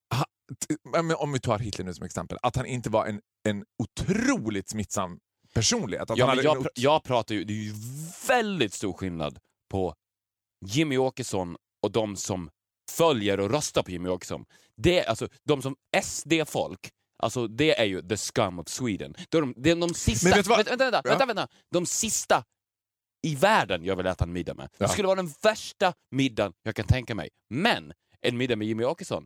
[1.16, 5.18] om vi tar Hitler nu som exempel, att han inte var en, en otroligt smittsam
[5.54, 6.10] personlighet.
[6.10, 7.74] Att Ja, han men jag, pr- jag pratar ju, det är ju
[8.28, 9.38] väldigt stor skillnad
[9.70, 9.94] på
[10.66, 12.50] Jimmy Åkesson och de som
[12.90, 14.44] följer och röstar på Jimmy Åkesson.
[14.76, 19.14] Det, alltså, de som SD-folk, alltså det är ju the scum of Sweden.
[19.30, 21.10] Det är de, det är de sista, Men vet vänta, vänta, vänta, Ja.
[21.10, 22.44] vänta, vänta, de sista
[23.22, 24.68] i världen jag vill äta en middag med.
[24.78, 24.86] Ja.
[24.86, 27.28] Det skulle vara den värsta middagen jag kan tänka mig.
[27.50, 29.24] Men en middag med Jimmy Åkesson,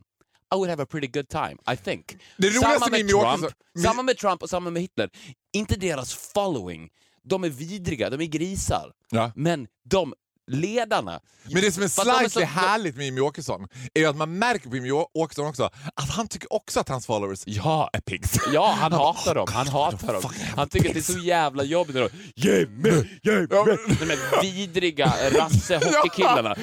[0.53, 2.17] I would have a pretty good time, I think.
[2.37, 3.51] Det samma med Trump, Åkesson-
[3.83, 5.09] samma med Trump och samma med Hitler.
[5.53, 6.89] Inte deras following.
[7.23, 8.93] De är vidriga, de är grisar.
[9.09, 9.31] Ja.
[9.35, 10.13] Men de
[10.51, 11.19] ledarna...
[11.43, 14.75] Men det som är slightly så- härligt med Jimmy Åkesson är att man märker på
[14.75, 15.63] Jimmy Åkesson också
[15.95, 18.37] att han tycker också att hans followers Ja, är pigs.
[18.53, 19.47] ja han hatar dem.
[19.53, 20.31] Han hatar dem.
[20.55, 22.09] Han tycker att det är så jävla jobbigt när de...
[22.35, 22.89] Jimmy,
[23.23, 23.47] Jimmy!
[23.49, 23.65] Ja,
[23.99, 26.55] De här vidriga rasse-hockeykillarna.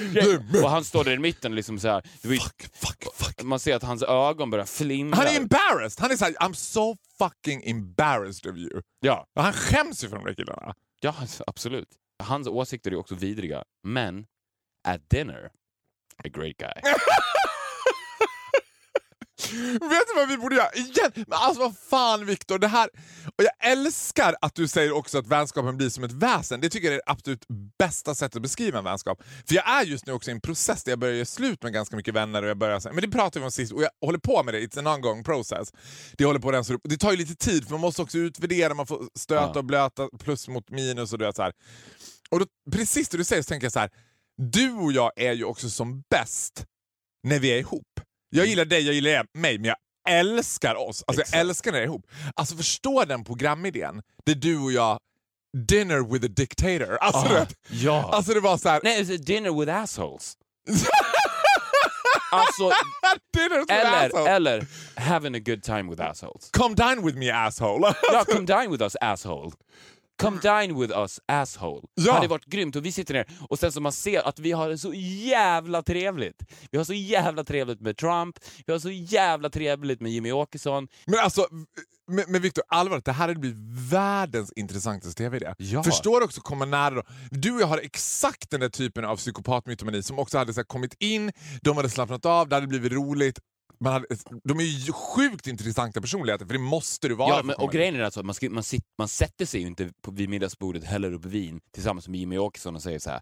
[0.65, 2.03] Och han står där i mitten liksom så här.
[2.23, 3.43] Fuck, fuck, fuck.
[3.43, 5.17] Man ser att hans ögon börjar flimra.
[5.17, 6.01] Han är embarrassed.
[6.01, 8.81] Han är såhär, I'm so fucking embarrassed of you.
[9.01, 10.75] Ja, Och han skäms ju för de där killarna.
[11.01, 11.15] ja,
[11.47, 11.89] absolut.
[12.23, 13.65] Hans åsikter är också vidriga.
[13.83, 14.27] Men
[14.89, 15.51] at dinner,
[16.25, 16.73] a great guy.
[19.81, 20.73] Vet du vad vi borde göra?
[20.75, 21.13] Igen!
[21.15, 22.89] Men alltså vad fan Viktor, det här...
[23.37, 26.61] Och jag älskar att du säger också att vänskapen blir som ett väsen.
[26.61, 27.45] Det tycker jag är det absolut
[27.79, 29.23] bästa sättet att beskriva en vänskap.
[29.49, 31.73] För jag är just nu också i en process där jag börjar göra slut med
[31.73, 33.91] ganska mycket vänner och jag börjar säga, men det pratade vi om sist och jag
[34.01, 35.73] håller på med det, it's an ongoing process.
[36.17, 38.75] Det håller på den, så det tar ju lite tid för man måste också utvärdera,
[38.75, 41.53] man får stöta och blöta plus mot minus och du vet så här.
[42.31, 43.91] Och då, precis det du säger så tänker jag så här.
[44.37, 46.65] du och jag är ju också som bäst
[47.23, 48.01] när vi är ihop.
[48.31, 49.77] Jag gillar dig, jag gillar mig, men jag
[50.09, 51.05] älskar oss.
[51.07, 52.07] Alltså jag älskar när vi är ihop.
[52.35, 54.99] Alltså förstå den programidén där du och jag
[55.69, 56.97] dinner with a dictator.
[57.01, 58.11] Alltså, Ah, du vet, ja.
[58.13, 58.81] alltså det var så här...
[58.85, 60.35] Nej, it's a dinner with assholes.
[62.33, 62.71] alltså,
[63.33, 64.31] dinner with eller, asshole.
[64.31, 66.51] eller having a good time with assholes.
[66.53, 67.95] Come dine with me asshole.
[68.13, 69.51] Ja, come dine with us asshole.
[70.23, 71.83] Come dine with us asshole.
[71.95, 72.13] Ja.
[72.13, 74.69] hade varit grymt och vi sitter ner och sen så man ser att vi har
[74.69, 76.43] det så jävla trevligt.
[76.71, 80.89] Vi har så jävla trevligt med Trump, vi har så jävla trevligt med Jimmy Åkesson.
[81.07, 81.47] Men alltså,
[82.09, 83.59] men, men Viktor, allvarligt, det här hade blivit
[83.93, 85.55] världens intressantaste tv-idé.
[85.59, 85.83] Ja.
[85.83, 87.03] Förstår också komma nära då?
[87.31, 90.65] Du och jag har exakt den där typen av psykopatmytomani som också hade så här,
[90.65, 93.39] kommit in, de hade slappnat av, det hade blivit roligt.
[93.81, 94.07] Man hade,
[94.45, 97.37] de är ju sjukt intressanta personligheter, för det måste du vara.
[97.37, 98.65] Ja, men, och grejen är alltså man, ska, man,
[98.99, 102.75] man sätter sig ju inte på, vid middagsbordet, häller upp vin tillsammans med Jimmy Åkesson
[102.77, 103.21] och säger så här.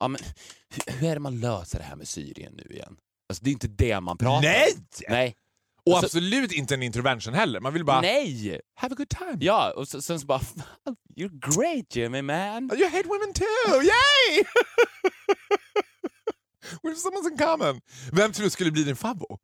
[0.00, 0.20] Ja, men,
[0.68, 2.96] hur, hur är det man löser det här med Syrien nu igen?
[3.28, 4.72] Alltså, det är inte det man pratar Nej!
[4.76, 4.82] om.
[5.08, 5.34] Nej!
[5.86, 7.60] Och Alltså- absolut inte en intervention heller.
[7.60, 8.60] Man vill bara Nej!
[8.74, 9.36] have a good time.
[9.40, 10.40] Ja, och så, sen så bara
[11.16, 12.70] You're great Jimmy man!
[12.74, 13.82] You hate women too!
[13.82, 14.44] Yay!
[16.82, 17.80] We have someone in common.
[18.12, 19.38] Vem tror du skulle bli din favvo?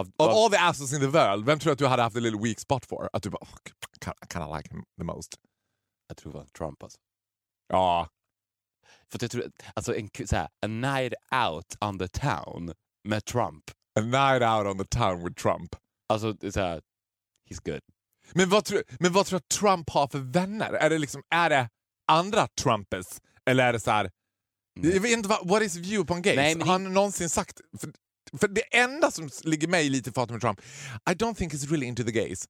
[0.00, 2.02] Av, Of av, all the asses in the world, vem tror du att du hade
[2.02, 3.10] haft a little weak spot for?
[3.12, 3.56] Att du bara, oh,
[4.32, 5.34] kind of like him the most.
[6.08, 6.98] jag tror det var Trump alltså.
[7.68, 8.08] Ja.
[9.10, 11.14] För att jag tror, alltså en så här, a night
[11.46, 12.72] out on the town
[13.04, 13.70] med Trump.
[13.98, 15.76] A night out on the town with Trump.
[16.08, 16.82] Alltså det är så här,
[17.50, 17.80] he's good.
[18.34, 20.72] Men vad tror, men vad tror du att Trump har för vänner?
[20.72, 21.68] Är det, liksom, är det
[22.06, 23.06] andra Trumpers?
[23.46, 24.10] Eller är det så här...
[24.80, 26.36] Jag vet inte, vad, what is view upon gays?
[26.36, 27.60] Nej, har han någonsin sagt...
[27.80, 27.92] För,
[28.38, 30.60] för det enda som ligger mig lite med Trump,
[31.10, 32.44] I don't think he's really into the gays.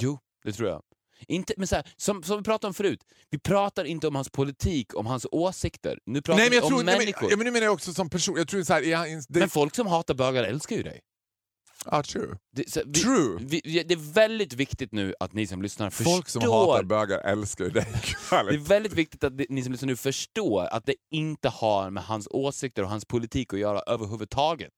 [0.00, 0.82] Jo, det tror jag.
[1.28, 4.30] Inte, men så här, som, som vi pratade om förut, vi pratar inte om hans
[4.30, 5.98] politik, om hans åsikter.
[6.06, 7.22] Nu pratar Nej, men vi jag om tror, nej, människor.
[7.22, 8.36] men, ja, men nu menar jag också som person.
[8.36, 11.00] Jag tror så här, är han, det, Men folk som hatar bögar älskar ju dig.
[11.90, 12.36] Ja, true.
[12.56, 13.38] Det, så, vi, True.
[13.40, 16.12] Vi, det är väldigt viktigt nu att ni som lyssnar förstår.
[16.12, 17.86] Folk som hatar bögar älskar dig.
[18.30, 22.02] det är väldigt viktigt att ni som lyssnar nu förstår att det inte har med
[22.02, 24.72] hans åsikter och hans politik att göra överhuvudtaget.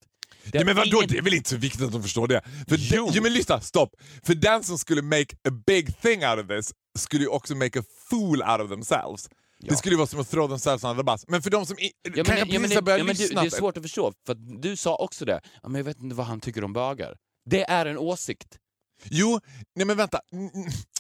[0.45, 2.43] Det Nej, men vadå, ingen- det är väl inte så viktigt att de förstår det?
[2.69, 3.11] För Jo.
[3.13, 3.91] Jo men lyssna, stopp.
[4.23, 7.81] För den som skulle make a big thing out of this skulle ju också make
[7.81, 9.29] a fool out of themselves.
[9.61, 11.25] Det skulle ju vara som att throw themselves under the bus.
[11.29, 13.05] Men för de som i, Ja, men, kan jag ja, precis det, ha börjat ja,
[13.05, 13.41] men lyssna...
[13.41, 15.41] det är svårt att förstå, för att du sa också det.
[15.63, 17.17] Ja, men jag vet inte vad han tycker om bögar.
[17.51, 18.59] Det är en åsikt.
[19.05, 19.41] Jo,
[19.75, 20.21] nej men vänta.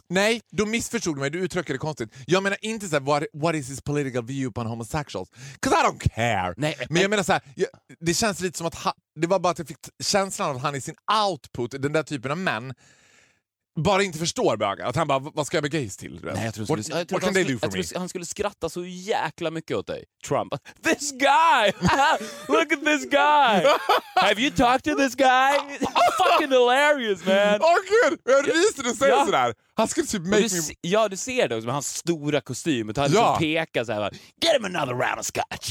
[0.09, 1.31] Nej, då missförstod du mig.
[1.31, 2.15] Du uttrycker det konstigt.
[2.27, 5.31] Jag menar inte såhär, what, what is his political view upon homosexuals?
[5.31, 6.55] 'Cause I don't care.
[6.57, 7.43] Nej, men jag menar såhär,
[8.01, 10.63] det känns lite som att ha, det var bara att jag fick känslan av att
[10.63, 10.95] han i sin
[11.29, 12.75] output, den där typen av män,
[13.77, 14.87] bara inte förstår bögar.
[14.87, 16.21] Att han bara, vad ska jag med gays till?
[16.23, 17.99] Nej, jag tror, what skulle, jag tror what can han, they skulle, do for me?
[18.01, 20.05] han skulle skratta så jäkla mycket åt dig.
[20.29, 20.53] Trump.
[20.85, 21.73] This guy!
[22.49, 23.65] Look at this guy!
[24.17, 25.53] Have you talked to this guy?
[26.19, 27.61] Fucking hilarious man!
[27.63, 28.19] Åh gud!
[28.25, 29.25] Jag ryser när du säger Ja.
[29.27, 29.55] sådär.
[29.75, 30.75] Han skulle typ make du, me...
[30.81, 33.21] ja, du ser det med hans stora kostym och han Ja.
[33.21, 34.01] liksom pekar så här.
[34.01, 34.11] bara,
[34.43, 35.71] Get him another round of scotch!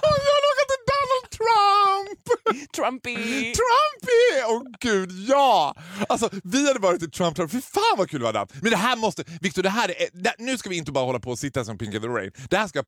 [0.00, 2.33] jag lockar till Donald Trump!
[2.76, 3.14] Trumpy!
[3.54, 4.42] Trumpy!
[4.48, 5.74] Åh gud, ja!
[6.08, 7.52] Alltså, vi hade varit i Trump Trump.
[7.52, 9.24] Fy fan vad kul det hade Men det här måste...
[9.40, 11.78] Victor, det här är, det, nu ska vi inte bara hålla på och sitta som
[11.78, 12.32] Pink in the Rain.
[12.50, 12.84] Det här ska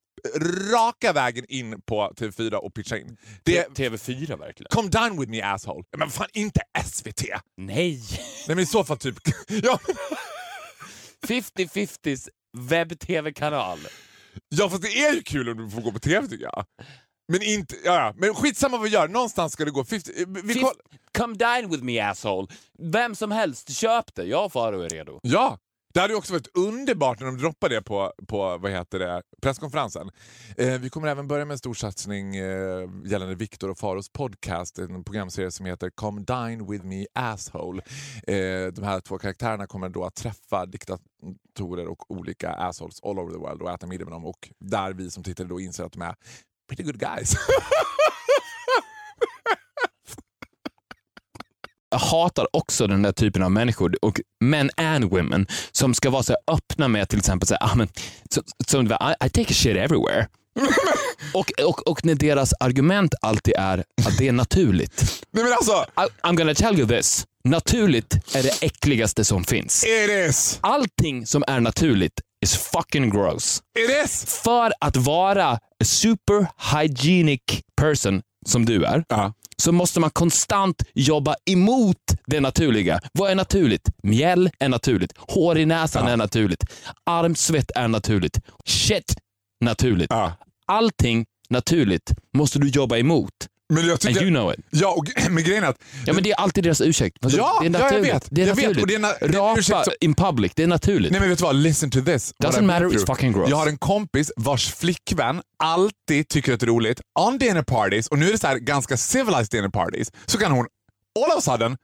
[0.73, 3.17] raka vägen in på TV4 och pitcha in.
[3.43, 4.69] Det är, TV4 verkligen.
[4.71, 5.85] Come down with me asshole.
[5.97, 7.23] Men fan, inte SVT!
[7.57, 8.03] Nej!
[8.47, 9.17] Nej men i så fall typ...
[9.63, 9.79] ja,
[11.27, 13.79] 50-50s webb-tv-kanal.
[14.49, 16.65] ja, fast det är ju kul om du får gå på TV tycker jag.
[17.29, 17.77] Men inte...
[17.85, 18.15] Ja.
[18.17, 19.09] Men skitsamma vad vi gör.
[19.09, 19.85] Någonstans ska det gå.
[19.85, 20.71] 50, vi Fif-
[21.19, 22.47] Come dine with me asshole.
[22.79, 24.25] Vem som helst, köp det.
[24.25, 25.21] Jag och Faro är redo.
[25.23, 25.59] Ja!
[25.95, 30.11] Det hade också varit underbart när de droppade det på, på vad heter det, presskonferensen.
[30.57, 34.79] Eh, vi kommer även börja med en stor satsning eh, gällande Viktor och Faros podcast,
[34.79, 37.83] en programserie som heter Come Dine With Me Asshole.
[38.27, 43.33] Eh, de här två karaktärerna kommer då att träffa diktatorer och olika assholes all over
[43.33, 45.93] the world och äta middag med dem och där vi som tittare då inser att
[45.93, 46.15] de är
[46.69, 47.37] pretty good guys.
[51.91, 56.23] Jag hatar också den där typen av människor, och men and women, som ska vara
[56.23, 57.89] så här öppna med till exempel säga, ah, men,
[58.31, 60.27] så, som var, I, I take a shit everywhere.
[61.35, 65.25] och, och, och när deras argument alltid är att det är naturligt.
[65.31, 67.27] Nej men alltså, I, I'm gonna tell you this.
[67.45, 69.85] Naturligt är det äckligaste som finns.
[69.85, 70.59] it is!
[70.61, 73.63] Allting som är naturligt is fucking gross.
[73.79, 74.25] It is!
[74.45, 76.47] För att vara a super
[76.81, 77.41] hygienic
[77.77, 79.33] person som du är, Ja.
[79.57, 83.01] så måste man konstant jobba emot det naturliga.
[83.13, 83.83] Vad är naturligt?
[84.03, 85.13] Mjäll är naturligt.
[85.17, 86.65] Hår i näsan är naturligt.
[87.07, 88.39] Armsvett är naturligt.
[88.65, 89.15] Shit
[89.61, 90.11] naturligt.
[90.11, 90.33] Ja.
[90.67, 93.33] Allting naturligt måste du jobba emot.
[93.75, 94.23] Men jag And tycker...
[94.23, 94.61] you know it.
[94.71, 95.77] Ja, och, men grejen är att
[96.07, 97.17] Ja, men det är alltid deras ursäkt.
[97.23, 98.15] Men Ja, det är ja, jag naturligt.
[98.15, 98.27] vet.
[98.31, 98.83] Det är Jag vet, naturligt.
[98.83, 101.13] och det är na- det är Rapa ursäkt in public, det är naturligt.
[101.13, 102.33] Nej men vet du vad, listen to this.
[102.45, 103.51] Doesn't matter, it's fucking gross.
[103.51, 108.09] Jag har en kompis vars flickvän alltid tycker att det är roligt, on dinner parties,
[108.09, 110.67] och nu är det så här ganska civilized dinner parties, så kan hon
[111.25, 111.77] all of a sudden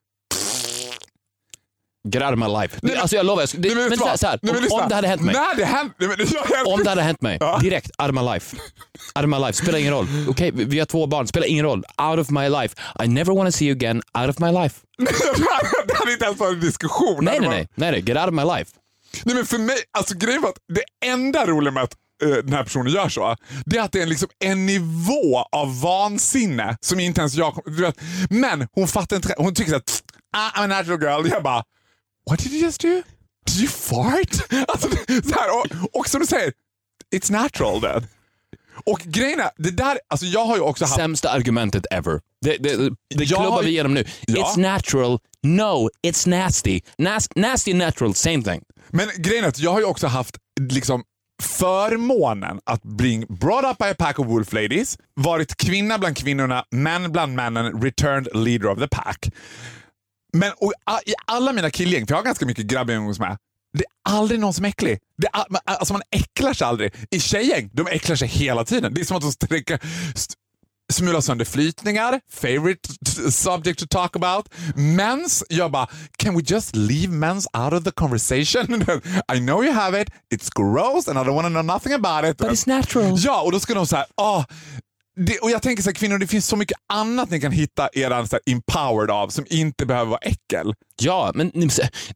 [2.37, 2.79] My life.
[2.83, 5.09] Nej, alltså jag lovar, Nej, men men, så så här, Nej, men om, det hade
[5.09, 5.35] hänt mig.
[5.35, 7.59] När det hänt, nej, jag, jag, Om det hade hänt mig, Ja.
[7.63, 8.57] direkt, out of my life.
[9.15, 10.07] Out of my life, spelar ingen roll.
[10.29, 11.85] Okej, vi vi har två barn, spelar ingen roll.
[12.03, 12.75] Out of my life.
[13.05, 14.81] I never want to see you again, out of my life.
[15.87, 17.25] det hade inte ens varit en diskussion.
[17.25, 18.71] Nej, Det nej, nej, nej, nej, get out of my life.
[19.25, 22.53] Nej men för mig, alltså grejen var att det enda roliga med att eh, den
[22.53, 23.37] här personen gör så,
[23.67, 27.63] det är att det är en, liksom, en nivå av vansinne som inte ens jag
[27.81, 27.95] vet,
[28.31, 30.03] Men hon fattar inte, hon tycker att
[30.37, 31.31] ah, I'm a natural girl.
[31.33, 31.63] Jag bara,
[32.31, 33.03] what did you just do?
[33.47, 34.53] Did you fart?
[34.69, 36.53] Alltså, så här, och, och som du säger,
[37.15, 38.07] it's natural then.
[38.85, 40.97] Och grejen är, det där, alltså jag har ju också haft...
[40.97, 42.21] Sämsta argumentet ever.
[42.41, 44.05] Det, det, det klubbar har- vi igenom nu.
[44.27, 44.35] Ja.
[44.45, 45.19] It's natural.
[45.43, 46.81] No, it's nasty.
[46.99, 48.63] Nas nasty natural, same thing.
[48.91, 51.05] Men grejen är att jag har ju också haft liksom
[51.43, 56.65] förmånen att bli brought up by a pack of wolf ladies, varit kvinna bland kvinnorna,
[56.71, 59.31] män bland männen, returned leader of the pack.
[60.33, 60.73] Men och,
[61.07, 63.37] i alla mina killgäng, för jag har ganska mycket grabbgäng umgås med,
[63.79, 64.99] det är aldrig någon som är äcklig.
[65.19, 66.95] Det är, alltså man äcklar sig aldrig.
[67.11, 68.95] I tjejgäng, de äcklar sig hela tiden.
[68.95, 69.81] Det är som att de sträcker,
[70.15, 70.35] st-
[71.23, 72.89] sönder flytningar, favorite
[73.31, 74.49] subject to talk about.
[74.77, 78.83] Mens, jag bara, can we just leave mens out of the conversation?
[79.35, 82.31] I know you have it, it's gross and I don't want to know nothing about
[82.31, 82.39] it.
[82.39, 83.15] But it's natural.
[83.19, 84.45] Ja, och då ska de säga, ah,
[85.17, 87.89] det, och jag tänker så här, kvinnor, det finns så mycket annat ni kan hitta
[87.95, 90.75] här, empowered av som inte behöver vara äckel.
[91.01, 91.53] Ja, men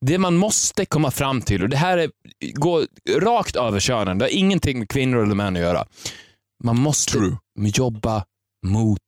[0.00, 2.10] det man måste komma fram till, och det här är,
[2.54, 2.86] går
[3.20, 5.86] rakt över könen, det har ingenting med kvinnor eller män att göra.
[6.64, 7.36] Man måste True.
[7.58, 8.24] jobba
[8.66, 9.00] mot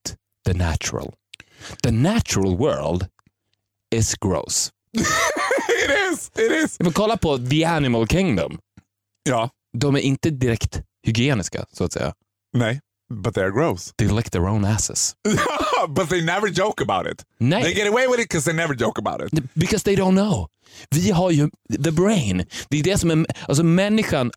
[0.46, 1.12] the natural.
[1.82, 3.06] The natural world
[3.94, 4.70] is gross.
[5.84, 6.30] It is!
[6.38, 6.80] It is!
[6.80, 8.58] Men kolla på The Animal Kingdom.
[9.22, 9.50] Ja.
[9.78, 12.14] De är inte direkt hygieniska, så att säga.
[12.52, 12.80] Nej.
[13.10, 13.92] But they're gross.
[13.96, 15.14] They lick their own asses.
[15.88, 17.24] but they never joke about it.
[17.38, 17.62] Nej.
[17.62, 19.54] They get away with it because they never joke about it.
[19.54, 20.48] Because they don't know.
[20.90, 21.50] Vi har ju
[21.84, 22.44] the brain.
[22.68, 24.30] Det är det som är, alltså människan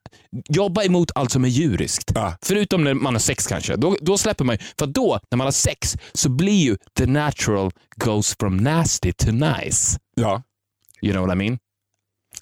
[0.49, 2.12] jobbar emot allt som är djuriskt.
[2.15, 2.36] Ja.
[2.41, 3.75] Förutom när man har sex kanske.
[3.75, 7.05] Då, då släpper man ju- För då, när man har sex, så blir ju the
[7.05, 9.99] natural goes from nasty to nice.
[10.15, 10.43] Ja.
[11.01, 11.57] You know what I mean?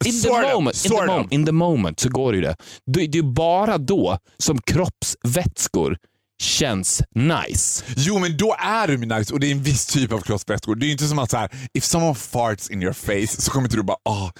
[0.06, 2.42] In Sort the of, moment, in the, moment, in the moment så går det ju
[2.42, 2.56] det.
[2.86, 5.98] Det, det är bara då som kroppsvätskor
[6.42, 7.84] känns nice.
[7.96, 10.76] Jo, men då är det nice och det är en viss typ av kroppsvätskor.
[10.76, 13.68] Det är inte som att så här, if someone farts in your face så kommer
[13.68, 14.32] inte du bara ah,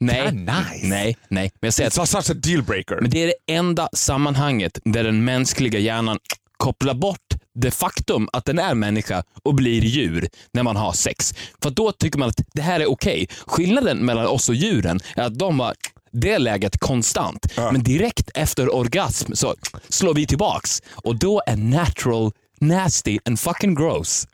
[0.00, 0.86] Nej, nice.
[0.86, 1.50] nej, nej.
[1.60, 2.98] Men jag säger att it's such a deal breaker.
[3.00, 6.18] Men det är det enda sammanhanget där den mänskliga hjärnan
[6.56, 11.34] kopplar bort det faktum att den är människa och blir djur när man har sex.
[11.62, 13.28] För då tycker man att det här är okej.
[13.46, 15.74] Skillnaden mellan oss och djuren är att de har
[16.12, 17.46] det läget konstant.
[17.56, 19.54] Men direkt efter orgasm så
[19.88, 24.26] slår vi tillbaks och då är natural nasty and fucking gross.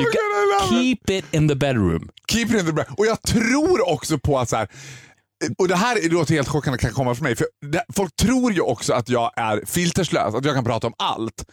[0.00, 0.10] You
[0.70, 2.08] keep it in the bedroom.
[2.28, 2.88] Keep it in the brand.
[2.98, 4.68] Och jag tror också på att så här,
[5.58, 8.60] och det här låter helt chockande kan komma från mig, för det, folk tror ju
[8.60, 11.44] också att jag är filterslös, att jag kan prata om allt.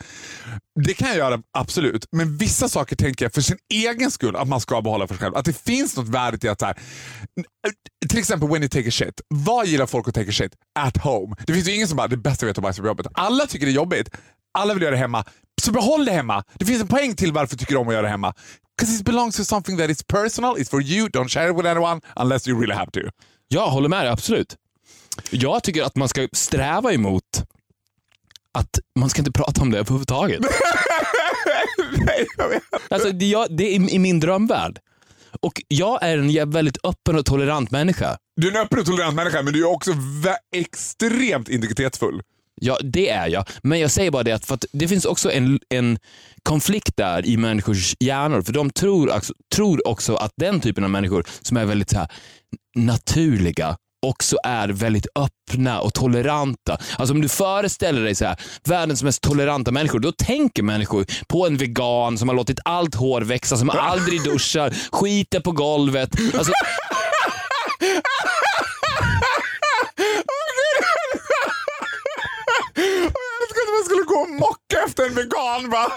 [0.85, 2.07] Det kan jag göra, absolut.
[2.11, 5.21] Men vissa saker tänker jag för sin egen skull att man ska behålla för sig
[5.21, 5.35] själv.
[5.35, 6.77] Att det finns något värde i att så här,
[8.09, 9.21] till exempel when you take a shit.
[9.27, 10.53] Vad gillar folk att take a shit?
[10.79, 11.35] At home.
[11.47, 13.07] Det finns ju ingen som bara, det bästa jag vet att bajsa på jobbet.
[13.13, 14.09] Alla tycker det är jobbigt.
[14.57, 15.23] Alla vill göra det hemma.
[15.61, 16.43] Så behåll det hemma.
[16.53, 18.33] Det finns en poäng till varför du tycker om att göra det hemma.
[18.77, 21.67] Because it belongs to something that is personal, it's for you, don't share it with
[21.67, 22.99] anyone unless you really have to.
[23.47, 24.55] Jag håller med dig, absolut.
[25.31, 27.23] Jag tycker att man ska sträva emot
[28.51, 30.39] att man ska inte prata om det överhuvudtaget.
[32.89, 34.79] Alltså, det, jag, det är i min drömvärld.
[35.41, 38.17] Och jag är en väldigt öppen och tolerant människa.
[38.35, 39.91] Du är en öppen och tolerant människa men du är också
[40.55, 42.21] extremt integritetsfull.
[42.61, 43.45] Ja, det är jag.
[43.63, 45.99] Men jag säger bara det att, för att det finns också en, en
[46.43, 48.41] konflikt där i människors hjärnor.
[48.41, 51.97] För de tror, också- tror också att den typen av människor som är väldigt så
[51.97, 52.07] här,
[52.75, 56.77] naturliga också är väldigt öppna och toleranta.
[56.97, 61.47] Alltså om du föreställer dig så här, världens mest toleranta människor, då tänker människor på
[61.47, 66.09] en vegan som har låtit allt hår växa, som aldrig duschar, skiter på golvet.
[66.37, 66.51] Alltså,
[74.05, 75.69] gå och mocka efter en vegan.
[75.69, 75.91] Va?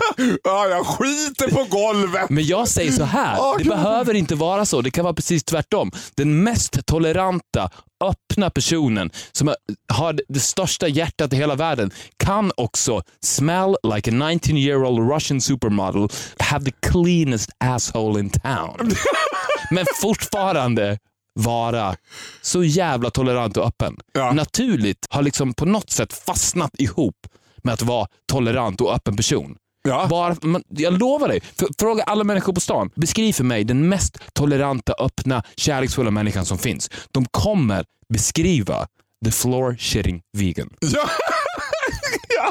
[0.44, 2.31] Ja, jag skiter på golvet.
[2.31, 4.81] Men jag säger så här, det behöver inte vara så.
[4.81, 5.90] Det kan vara precis tvärtom.
[6.14, 7.71] Den mest toleranta,
[8.05, 9.55] öppna personen som
[9.92, 15.12] har det största hjärtat i hela världen kan också smell like a 19 year old
[15.12, 18.90] Russian supermodel, have the cleanest asshole in town.
[19.71, 20.99] Men fortfarande
[21.38, 21.97] vara
[22.42, 23.97] så jävla tolerant och öppen.
[24.12, 24.33] Ja.
[24.33, 27.16] Naturligt har liksom på något sätt fastnat ihop
[27.62, 29.57] med att vara tolerant och öppen person.
[29.88, 30.07] Ja.
[30.11, 32.90] Bara, men jag lovar dig, för, fråga alla människor på stan.
[32.94, 36.90] Beskriv för mig den mest toleranta, öppna, kärleksfulla människan som finns.
[37.12, 38.87] De kommer beskriva
[39.25, 40.71] the floor shitting vegan.
[40.81, 41.09] Ja.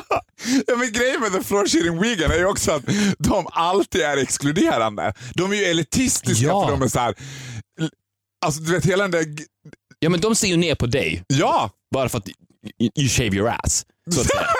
[0.10, 0.22] ja.
[0.68, 2.84] ja, men grejen med the floor shitting vegan är ju också att
[3.20, 5.14] de alltid är exkluderande.
[5.34, 6.66] De är ju elitistiska Ja.
[6.66, 7.16] för de är så här.
[8.46, 9.26] Alltså du vet hela den där...
[10.00, 11.70] Ja, men de ser ju ner på dig Ja!
[11.94, 13.86] bara för att you, you shave your ass.
[14.14, 14.42] Så att säga.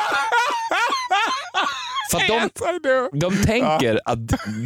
[2.12, 4.20] För de, Yes, de tänker att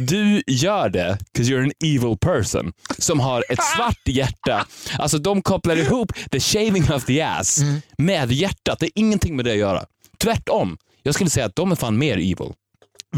[0.08, 4.66] du gör det 'cause you're an evil person som har ett svart hjärta.
[4.98, 7.58] Alltså de kopplar ihop the shaving of the ass
[7.98, 8.78] med hjärtat.
[8.80, 9.84] Det är ingenting med det att göra.
[10.18, 10.78] Tvärtom.
[11.02, 12.52] Jag skulle säga att de är fan mer evil.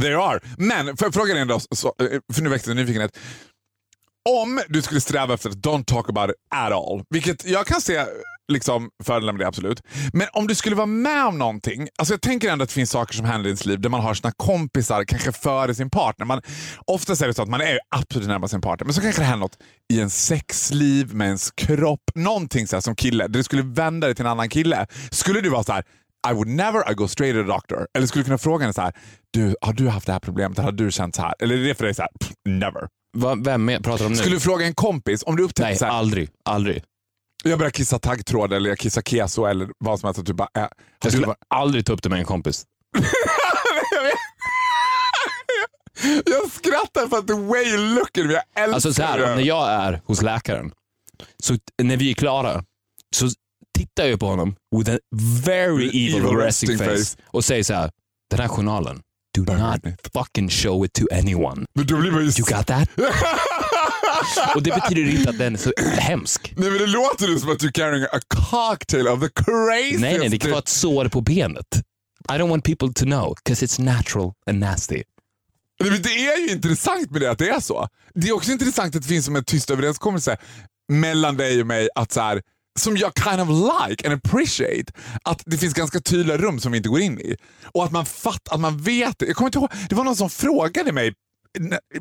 [0.01, 0.41] They are.
[0.59, 3.19] Men för, frågan är ändå, så, eh, för nu växte nyfikenhet.
[4.29, 7.81] Om du skulle sträva efter att don't talk about it at all, vilket jag kan
[7.81, 8.05] se
[8.53, 9.83] liksom, fördelar med det absolut.
[10.13, 12.91] Men om du skulle vara med om någonting, alltså jag tänker ändå att det finns
[12.91, 16.27] saker som händer i ens liv där man har sina kompisar kanske före sin partner.
[16.27, 16.43] Man,
[16.87, 19.27] oftast är det så att man är absolut närmast sin partner, men så kanske det
[19.27, 19.59] händer något
[19.93, 24.07] i ens sexliv, med ens kropp, någonting så här som kille, där du skulle vända
[24.07, 24.87] dig till en annan kille.
[25.11, 25.85] Skulle du vara så här.
[26.31, 27.87] I would never I go straight to the doctor.
[27.95, 28.93] Eller skulle du kunna fråga henne så här.
[29.31, 30.59] Du, har du haft det här problemet?
[30.59, 31.35] Har du känt så här?
[31.39, 32.11] Eller är det för dig så här?
[32.21, 32.89] Pff, never.
[33.15, 34.17] Va, vem är, pratar de nu?
[34.17, 36.29] Skulle du fråga en kompis om du upptäcker Nej, så här, aldrig.
[36.45, 36.83] Aldrig.
[37.45, 40.25] jag börjar kissa taggtråd eller jag kissar keso eller vad som helst.
[40.27, 40.71] Du bara, äh, Jag
[41.01, 42.65] du skulle varit- aldrig ta upp det med en kompis.
[46.25, 49.19] jag skrattar för att the way you look at me, jag älskar Alltså så här,
[49.19, 49.35] det.
[49.35, 50.73] när jag är hos läkaren,
[51.43, 52.65] så när vi är klara,
[53.17, 53.29] så
[53.79, 54.99] tittar jag på honom with a
[55.47, 57.17] very evil, Evil resting face, face.
[57.27, 57.91] och säger så här,
[58.31, 59.03] den här journalen,
[59.35, 59.81] Do not
[60.13, 61.67] fucking show it to anyone.
[61.75, 62.27] Men då blir man ju...
[62.27, 62.89] You got that?
[64.55, 66.55] Och det betyder inte att den är så hemsk.
[66.57, 70.01] Nej men det låter ju som att du carrying a cocktail of the craziest...
[70.01, 71.83] Nej, nej, det kan vara ett sår på benet.
[72.29, 75.03] I don't want people to know, because it's natural and nasty.
[75.81, 77.89] Nej, men Det är ju intressant med det att det är så.
[78.15, 80.37] Det är också intressant att det finns som en tyst överenskommelse
[80.89, 82.43] mellan dig och mig att så här,
[82.79, 84.93] som jag kind of like and appreciate.
[85.23, 87.37] Att det finns ganska tydliga rum som vi inte går in i.
[87.65, 89.27] Och att man fattar, att man vet det.
[89.27, 91.15] Jag kommer inte ihåg, det var någon som frågade mig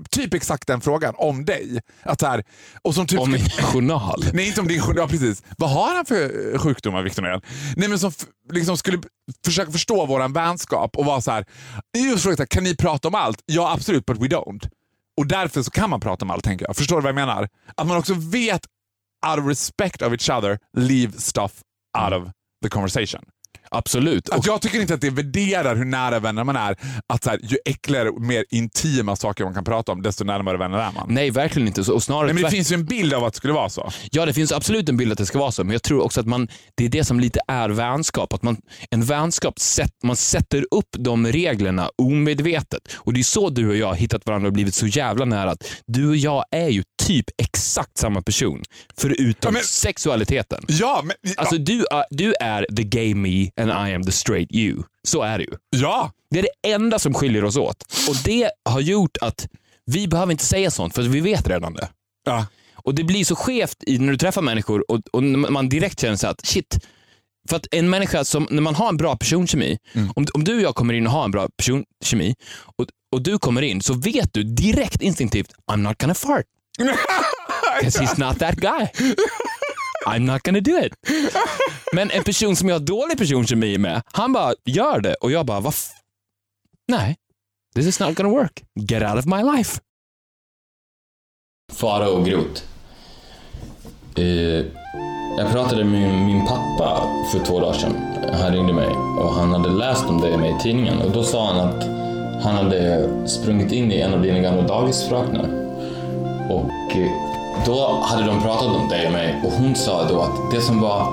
[0.09, 1.81] typ exakt den frågan om dig.
[2.03, 2.43] Att här,
[2.81, 4.25] och som typ Om min journal.
[4.33, 5.01] Nej, inte om din sjukdom.
[5.01, 5.43] Ja, precis.
[5.57, 7.41] Vad har han för eh, sjukdomar, Victor Norén?
[7.75, 8.11] Nej, men som
[8.51, 9.01] liksom skulle
[9.45, 11.45] försöka förstå vår vänskap och vara så här.
[11.97, 13.39] Just frågat, kan ni prata om allt?
[13.45, 14.69] Ja, absolut, but we don't.
[15.17, 16.75] Och därför så kan man prata om allt, tänker jag.
[16.75, 17.49] Förstår du vad jag menar?
[17.77, 18.61] Att man också vet,
[19.23, 21.63] out of respect of each other, leave stuff
[21.95, 23.21] out of the conversation.
[23.73, 24.29] Absolut.
[24.29, 26.77] Att jag tycker inte att det värderar hur nära vänner man är.
[27.07, 30.57] Att så här, ju äckligare och mer intima saker man kan prata om, desto närmare
[30.57, 31.05] vänner är man.
[31.09, 31.91] Nej, verkligen inte.
[31.91, 33.91] Och snarare Nej, men det finns ju en bild av att det skulle vara så.
[34.11, 36.19] Ja, det finns absolut en bild att det ska vara så, men jag tror också
[36.19, 38.33] att man, det är det som lite är vänskap.
[38.33, 38.57] Att man,
[38.91, 42.81] en vänskap, sätt, man sätter upp de reglerna omedvetet.
[42.95, 45.51] Och det är så du och jag har hittat varandra och blivit så jävla nära.
[45.51, 48.63] Att du och jag är ju typ exakt samma person,
[48.97, 50.65] förutom Ja, men- sexualiteten.
[50.67, 51.15] Ja, men...
[51.37, 54.83] Alltså du, är- du är the gay me and I am the straight you.
[55.07, 55.51] Så är det ju.
[55.69, 56.11] ja.
[56.29, 57.83] Det är det enda som skiljer oss åt.
[58.09, 59.47] Och det har gjort att
[59.85, 61.89] vi behöver inte säga sånt, för vi vet redan det.
[62.25, 62.45] ja.
[62.75, 66.15] Och det blir så skevt i, när du träffar människor och, och man direkt känner
[66.15, 66.79] så att shit,
[67.49, 69.77] för att en människa som, när man har en bra personkemi,
[70.15, 72.35] om, om du och jag kommer in och har en bra personkemi
[72.77, 76.45] och, och du kommer in så vet du direkt instinktivt, I'm not gonna fart.
[77.79, 78.87] Because he's not that guy.
[80.05, 80.93] I'm not gonna do it.
[81.93, 85.45] Men en person som jag har dålig personkemi med, han bara gör det och jag
[85.45, 85.73] bara, vad
[86.87, 87.15] Nej,
[87.75, 88.63] this is not gonna work.
[88.79, 89.79] Get out of my life.
[91.73, 92.63] Fara och Grot.
[94.15, 94.65] Eh,
[95.37, 97.95] jag pratade med min, min pappa för två dagar sedan.
[98.33, 98.87] Han ringde mig
[99.19, 101.83] och han hade läst om dig med i tidningen och då sa han att
[102.43, 105.45] han hade sprungit in i en av dina gamla dagisfröknar.
[106.49, 107.32] Och eh,
[107.65, 110.81] då hade de pratat om dig och mig och hon sa då att det som
[110.81, 111.07] var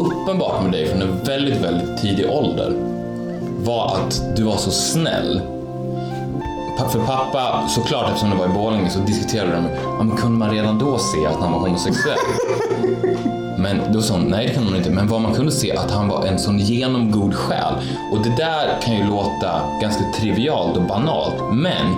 [0.00, 2.72] uppenbart med dig från en väldigt, väldigt tidig ålder
[3.64, 5.40] var att du var så snäll
[6.92, 9.64] För pappa, såklart eftersom det var i Borlänge så diskuterade de,
[9.98, 12.18] ja, men kunde man redan då se att han var homosexuell?
[13.58, 14.90] Men då sa hon, nej det kunde man inte.
[14.90, 17.74] Men vad man kunde se att han var en sån genomgod själ.
[18.12, 21.34] Och det där kan ju låta ganska trivialt och banalt.
[21.52, 21.96] Men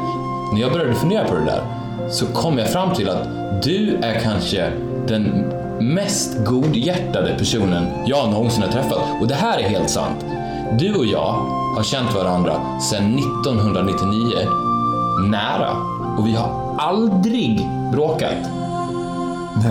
[0.52, 1.79] när jag började fundera på det där
[2.10, 3.28] så kom jag fram till att
[3.62, 4.72] du är kanske
[5.08, 8.98] den mest godhjärtade personen jag någonsin har träffat.
[9.20, 10.24] Och det här är helt sant.
[10.78, 11.32] Du och jag
[11.76, 14.32] har känt varandra sedan 1999
[15.30, 15.76] nära
[16.18, 18.36] och vi har aldrig bråkat.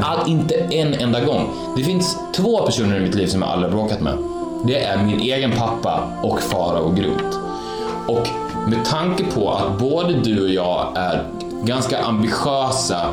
[0.04, 1.50] All, inte en enda gång.
[1.78, 4.14] Det finns två personer i mitt liv som jag aldrig har bråkat med.
[4.68, 7.40] Det är min egen pappa och Fara och Grot.
[8.08, 8.28] Och
[8.70, 11.24] med tanke på att både du och jag är
[11.64, 13.06] ganska ambitiösa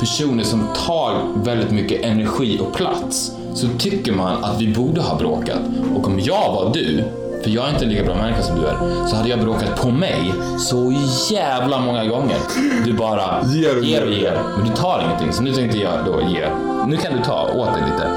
[0.00, 5.18] personer som tar väldigt mycket energi och plats så tycker man att vi borde ha
[5.18, 5.58] bråkat.
[5.96, 7.04] Och om jag var du,
[7.42, 9.82] för jag är inte en lika bra människa som du är, så hade jag bråkat
[9.82, 10.94] på mig så
[11.30, 12.36] jävla många gånger.
[12.84, 14.20] Du bara Ger och ger och ger.
[14.20, 15.32] ger, men du tar ingenting.
[15.32, 16.48] Så nu tänkte jag då ge.
[16.86, 18.10] Nu kan du ta åt dig lite.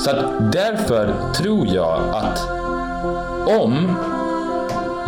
[0.00, 2.48] Så att därför tror jag att
[3.62, 3.96] om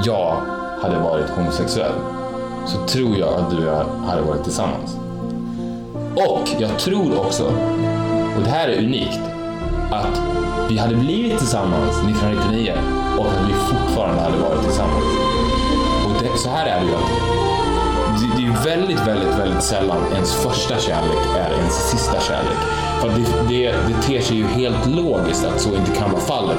[0.05, 0.37] jag
[0.83, 1.93] hade varit homosexuell
[2.67, 4.97] så tror jag att du och jag hade varit tillsammans.
[6.15, 7.45] Och jag tror också,
[8.37, 9.21] och det här är unikt,
[9.91, 10.21] att
[10.71, 12.73] vi hade blivit tillsammans 1999
[13.19, 15.05] och att vi fortfarande hade varit tillsammans.
[16.07, 17.35] Och det, så här är det ju att
[18.21, 22.59] det, det är ju väldigt, väldigt, väldigt sällan ens första kärlek är ens sista kärlek.
[23.01, 26.59] För det, det, det ter sig ju helt logiskt att så inte kan vara fallet.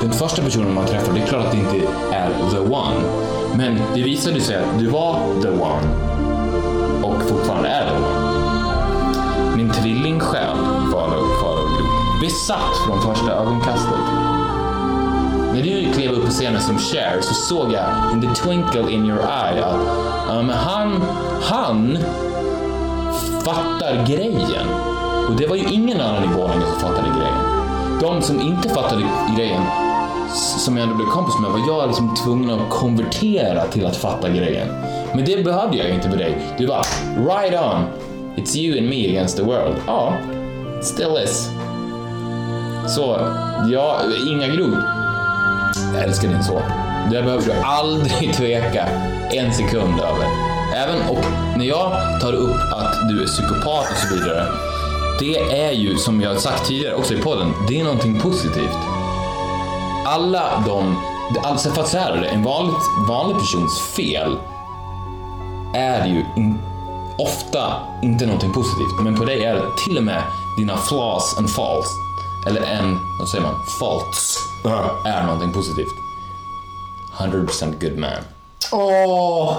[0.00, 1.76] För den första personen man träffar, det är klart att det inte
[2.12, 3.33] är the one.
[3.56, 5.88] Men det visade sig att du var the one
[7.02, 9.56] och fortfarande är the one.
[9.56, 10.56] Min tvillingsjäl
[10.92, 12.20] var nog kvar och grop.
[12.20, 14.00] Besatt från första ögonkastet.
[15.52, 19.06] När du klev upp på scenen som Cher så såg jag in the twinkle in
[19.06, 19.80] your eye att
[20.38, 21.02] um, han,
[21.42, 21.98] han
[23.44, 24.66] fattar grejen.
[25.28, 27.44] Och det var ju ingen annan i våningen som fattade grejen.
[28.00, 29.02] De som inte fattade
[29.36, 29.62] grejen,
[30.34, 34.28] som jag ändå blev kompis med, var jag liksom tvungen att konvertera till att fatta
[34.28, 34.68] grejen.
[35.14, 36.38] Men det behövde jag ju inte med dig.
[36.58, 36.82] Du bara,
[37.16, 37.84] right on.
[38.36, 39.76] It's you and me against the world.
[39.86, 40.14] Ja,
[40.82, 41.50] still is.
[42.88, 43.28] Så,
[43.70, 44.78] ja, inga grod.
[45.94, 46.62] jag älskar din son.
[47.10, 48.86] Det behöver du aldrig tveka
[49.30, 50.26] en sekund över.
[50.76, 51.24] Även och
[51.56, 54.46] när jag tar upp att du är psykopat och så vidare.
[55.20, 59.03] Det är ju, som jag sagt tidigare också i podden, det är någonting positivt.
[60.04, 60.96] Alla de,
[61.42, 62.74] alltså för att säga det, en vanlig,
[63.08, 64.38] vanlig persons fel
[65.74, 66.58] är ju in,
[67.18, 69.00] ofta inte någonting positivt.
[69.02, 70.22] Men på dig är det till och med
[70.58, 71.88] dina flaws and faults,
[72.46, 74.38] eller en, vad säger man, faults,
[75.04, 75.94] är någonting positivt.
[77.18, 78.10] 100% good man.
[78.72, 79.56] Åh!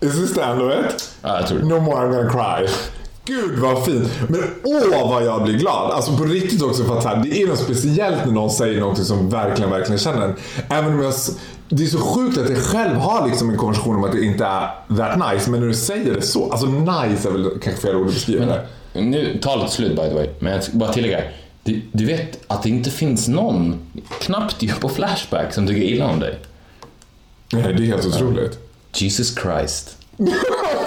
[0.00, 1.10] Is this the end of it?
[1.22, 1.64] Ja, jag tror det.
[1.64, 2.68] No more I'm gonna cry.
[3.24, 4.10] Gud vad fint.
[4.28, 5.90] Men åh vad jag blir glad.
[5.90, 9.06] Alltså på riktigt också för att här, det är något speciellt när någon säger något
[9.06, 10.34] som verkligen, verkligen känner en.
[10.68, 11.14] Även om jag...
[11.68, 14.44] Det är så sjukt att jag själv har liksom en konversation om att det inte
[14.44, 15.50] är that nice.
[15.50, 16.50] Men när du säger det så.
[16.50, 18.66] Alltså nice är väl kanske fel ord att beskriva det.
[18.92, 21.20] Nu, talet är slut by the way, men jag ska bara tillägga.
[21.62, 23.78] Du, du vet att det inte finns någon,
[24.20, 26.38] knappt ju på Flashback, som tycker illa om dig.
[27.52, 28.58] Nej, det är helt otroligt.
[28.92, 29.96] Jesus Christ.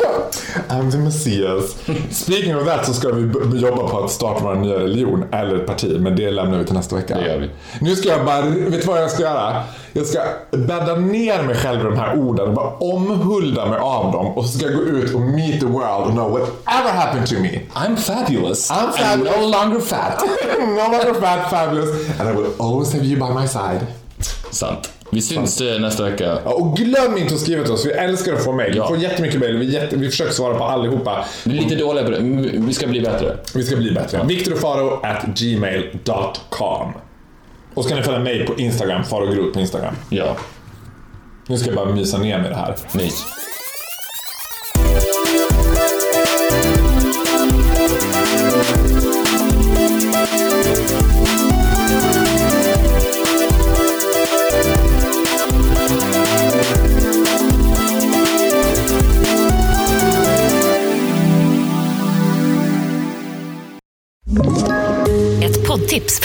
[0.70, 1.76] I'm the Messias.
[2.12, 5.68] Speaking of that så ska vi jobba på att starta vår nya religion, eller ett
[5.68, 7.16] parti, men det lämnar vi till nästa vecka.
[7.16, 7.50] Det gör vi.
[7.82, 9.64] Nu ska jag bara, vet du vad jag ska göra?
[9.94, 10.20] Jag ska
[10.52, 14.46] bädda ner mig själv i de här orden och bara omhulda mig av dem och
[14.46, 17.62] så ska jag gå ut och meet the world and know whatever happened to me.
[17.74, 18.72] I'm fabulous.
[18.72, 19.36] I'm fabulous.
[19.38, 20.24] no longer fat.
[20.60, 23.88] no longer fat, fabulous, and I will always have you by my side.
[24.52, 24.97] Sant.
[25.12, 26.40] Vi syns eh, nästa vecka.
[26.46, 28.76] Ja, och glöm inte att skriva till oss, vi älskar att få mejl.
[28.76, 28.84] Ja.
[28.84, 31.26] Vi får jättemycket mejl, vi, jätte, vi försöker svara på allihopa.
[31.44, 33.38] Vi är lite dåliga på det, men vi ska bli bättre.
[33.56, 34.24] Vi ska bli bättre.
[34.28, 36.94] Viktorfaro at gmail.com.
[37.74, 39.96] Och så kan ni följa mig på Instagram, farogrot på Instagram.
[40.10, 40.36] Ja,
[41.48, 42.76] Nu ska jag bara mysa ner med det här.
[42.92, 43.24] mys.